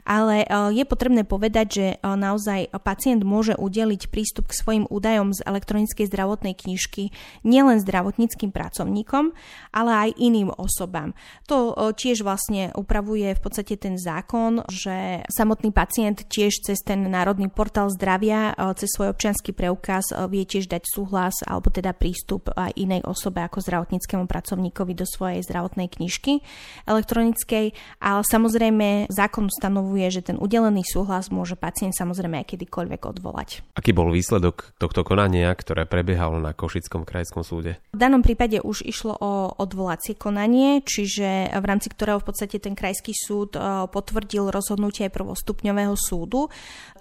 Ale 0.07 0.47
je 0.73 0.85
potrebné 0.87 1.27
povedať, 1.27 1.67
že 1.69 1.87
naozaj 2.03 2.71
pacient 2.81 3.27
môže 3.27 3.59
udeliť 3.59 4.09
prístup 4.09 4.49
k 4.49 4.57
svojim 4.57 4.85
údajom 4.87 5.35
z 5.35 5.43
elektronickej 5.45 6.07
zdravotnej 6.07 6.55
knižky 6.55 7.11
nielen 7.43 7.83
zdravotníckým 7.83 8.55
pracovníkom, 8.55 9.35
ale 9.75 9.91
aj 10.09 10.11
iným 10.17 10.55
osobám. 10.55 11.13
To 11.51 11.75
tiež 11.93 12.23
vlastne 12.23 12.71
upravuje 12.79 13.35
v 13.35 13.41
podstate 13.43 13.77
ten 13.77 13.99
zákon, 13.99 14.63
že 14.71 15.27
samotný 15.29 15.75
pacient 15.75 16.25
tiež 16.31 16.65
cez 16.65 16.79
ten 16.81 17.05
Národný 17.05 17.51
portál 17.51 17.91
zdravia, 17.91 18.55
cez 18.79 18.95
svoj 18.95 19.13
občianský 19.13 19.53
preukaz 19.53 20.15
vie 20.31 20.47
tiež 20.47 20.71
dať 20.71 20.87
súhlas 20.87 21.43
alebo 21.45 21.69
teda 21.69 21.93
prístup 21.93 22.48
aj 22.55 22.77
inej 22.79 23.03
osobe 23.05 23.45
ako 23.45 23.61
zdravotníckému 23.61 24.25
pracovníkovi 24.31 24.93
do 24.97 25.05
svojej 25.05 25.45
zdravotnej 25.45 25.89
knižky 25.93 26.41
elektronickej. 26.89 27.73
Ale 28.01 28.21
samozrejme 28.25 29.11
zákon 29.13 29.51
stanovuje, 29.53 30.09
že 30.09 30.33
ten 30.33 30.37
udelený 30.41 30.87
súhlas 30.87 31.29
môže 31.29 31.59
pacient 31.59 31.93
samozrejme 31.97 32.41
aj 32.45 32.55
kedykoľvek 32.55 33.01
odvolať. 33.05 33.49
Aký 33.75 33.93
bol 33.93 34.13
výsledok 34.15 34.73
tohto 34.79 35.03
konania, 35.03 35.53
ktoré 35.53 35.85
prebiehalo 35.85 36.39
na 36.39 36.55
Košickom 36.55 37.03
krajskom 37.03 37.43
súde? 37.43 37.81
V 37.93 37.99
danom 37.99 38.23
prípade 38.23 38.63
už 38.63 38.87
išlo 38.87 39.17
o 39.19 39.53
odvolacie 39.59 40.15
konanie, 40.15 40.81
čiže 40.85 41.51
v 41.53 41.65
rámci 41.65 41.91
ktorého 41.91 42.23
v 42.23 42.29
podstate 42.31 42.61
ten 42.63 42.79
krajský 42.79 43.17
súd 43.17 43.57
e, 43.57 43.61
potvrdil 43.91 44.53
rozhodnutie 44.53 45.11
prvostupňového 45.11 45.97
súdu, 45.99 46.53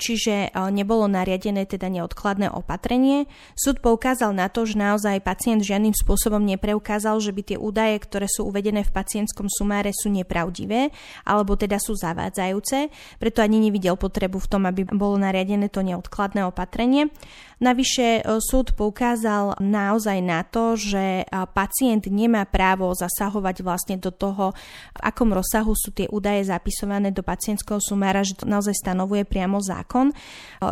čiže 0.02 0.48
e, 0.48 0.50
nebolo 0.74 1.06
nariadené 1.06 1.70
teda 1.70 1.92
neodkladné 1.92 2.50
opatrenie. 2.50 3.30
Súd 3.54 3.84
poukázal 3.84 4.34
na 4.34 4.50
to, 4.50 4.66
že 4.66 4.80
naozaj 4.80 5.22
pacient 5.38 5.62
žiadnym 5.62 5.94
spôsobom 5.94 6.42
nepreukázal, 6.42 7.22
že 7.22 7.30
by 7.30 7.42
tie 7.46 7.58
údaje, 7.62 8.02
ktoré 8.02 8.26
sú 8.26 8.50
uvedené 8.50 8.82
v 8.82 8.90
pacientskom 8.90 9.46
sumáre 9.46 9.94
sú 9.94 10.10
nepravdivé 10.10 10.90
alebo 11.30 11.54
teda 11.54 11.78
sú 11.78 11.94
zavádzajúce, 11.94 12.90
preto 13.22 13.46
ani 13.46 13.62
nevidel 13.62 13.94
potrebu 13.94 14.42
v 14.42 14.50
tom, 14.50 14.66
aby 14.66 14.90
bolo 14.90 15.22
nariadené 15.22 15.70
to 15.70 15.86
neodkladné 15.86 16.42
opatrenie. 16.42 17.14
Navyše 17.58 18.22
e, 18.22 18.38
súd 18.38 18.78
poukázal 18.78 19.58
naozaj 19.58 20.22
na 20.22 20.46
to, 20.46 20.78
že 20.78 21.26
e, 21.26 21.34
pacient 21.58 22.06
nemá 22.06 22.46
právo 22.46 22.94
zasahovať 22.94 23.66
vlastne 23.66 23.96
do 23.98 24.14
toho, 24.14 24.54
v 24.94 25.02
akom 25.02 25.34
rozsahu 25.34 25.74
sú 25.74 25.90
tie 25.90 26.06
údaje 26.14 26.46
zapisované 26.46 27.10
do 27.10 27.26
pacientského 27.26 27.82
sumára, 27.82 28.22
že 28.22 28.38
to 28.38 28.46
naozaj 28.46 28.78
stanovuje 28.78 29.26
priamo 29.26 29.58
zákon. 29.58 30.14
E, 30.14 30.16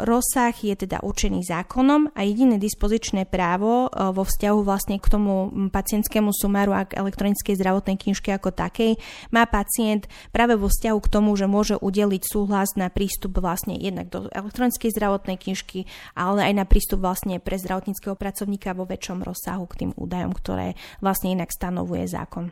rozsah 0.06 0.54
je 0.54 0.78
teda 0.78 1.02
určený 1.02 1.42
zákonom 1.50 2.14
a 2.14 2.22
jediné 2.22 2.62
dispozičné 2.62 3.26
právo 3.26 3.90
vo 3.90 4.22
vzťahu 4.22 4.60
vlastne 4.62 5.02
k 5.02 5.10
tomu 5.10 5.50
pacientskému 5.74 6.30
sumáru 6.38 6.70
a 6.78 6.86
k 6.86 7.02
elektronickej 7.02 7.58
zdravotnej 7.58 7.98
knižke 7.98 8.30
ako 8.30 8.54
takej 8.54 9.02
má 9.34 9.50
pacient 9.50 10.06
práve 10.30 10.54
vo 10.54 10.70
vzťahu 10.70 11.00
k 11.02 11.12
tomu, 11.12 11.34
že 11.34 11.50
môže 11.50 11.82
udeliť 11.82 12.24
súhlas 12.30 12.78
na 12.78 12.94
prístup 12.94 13.42
vlastne 13.42 13.74
jednak 13.74 14.14
do 14.14 14.30
elektronickej 14.30 14.94
zdravotnej 14.94 15.42
knižky, 15.42 15.90
ale 16.14 16.46
aj 16.46 16.54
na 16.54 16.66
prístup 16.76 17.08
vlastne 17.08 17.40
pre 17.40 17.56
zdravotníckého 17.56 18.20
pracovníka 18.20 18.76
vo 18.76 18.84
väčšom 18.84 19.24
rozsahu 19.24 19.64
k 19.72 19.88
tým 19.88 19.92
údajom, 19.96 20.36
ktoré 20.36 20.76
vlastne 21.00 21.32
inak 21.32 21.48
stanovuje 21.48 22.04
zákon. 22.04 22.52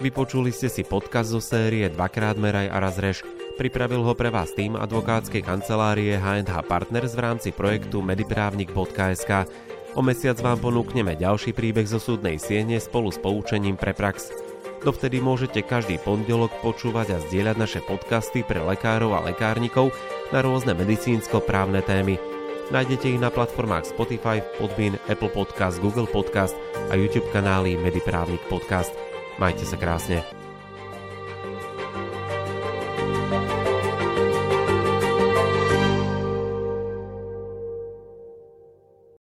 Vypočuli 0.00 0.48
ste 0.48 0.72
si 0.72 0.80
podcast 0.80 1.28
zo 1.28 1.44
série 1.44 1.84
Dvakrát 1.92 2.40
meraj 2.40 2.72
a 2.72 2.80
raz 2.80 2.96
reš. 2.96 3.20
Pripravil 3.60 4.00
ho 4.00 4.16
pre 4.16 4.32
vás 4.32 4.56
tým 4.56 4.80
advokátskej 4.80 5.44
kancelárie 5.44 6.16
H&H 6.16 6.56
Partners 6.64 7.12
v 7.12 7.20
rámci 7.20 7.48
projektu 7.52 8.00
mediprávnik.sk. 8.00 9.44
O 9.92 10.00
mesiac 10.00 10.40
vám 10.40 10.56
ponúkneme 10.56 11.20
ďalší 11.20 11.52
príbeh 11.52 11.84
zo 11.84 12.00
súdnej 12.00 12.40
siene 12.40 12.80
spolu 12.80 13.12
s 13.12 13.20
poučením 13.20 13.76
pre 13.76 13.92
prax. 13.92 14.49
Dovtedy 14.80 15.20
môžete 15.20 15.60
každý 15.60 16.00
pondelok 16.00 16.56
počúvať 16.64 17.12
a 17.12 17.18
zdieľať 17.20 17.56
naše 17.60 17.80
podcasty 17.84 18.40
pre 18.40 18.64
lekárov 18.64 19.12
a 19.12 19.20
lekárnikov 19.28 19.92
na 20.32 20.40
rôzne 20.40 20.72
medicínsko-právne 20.72 21.84
témy. 21.84 22.16
Nájdete 22.72 23.12
ich 23.12 23.20
na 23.20 23.28
platformách 23.28 23.92
Spotify, 23.92 24.40
Podbean, 24.56 24.96
Apple 25.10 25.28
Podcast, 25.28 25.82
Google 25.84 26.08
Podcast 26.08 26.56
a 26.88 26.96
YouTube 26.96 27.28
kanály 27.28 27.76
Mediprávnik 27.76 28.40
Podcast. 28.48 28.94
Majte 29.36 29.68
sa 29.68 29.76
krásne. 29.76 30.39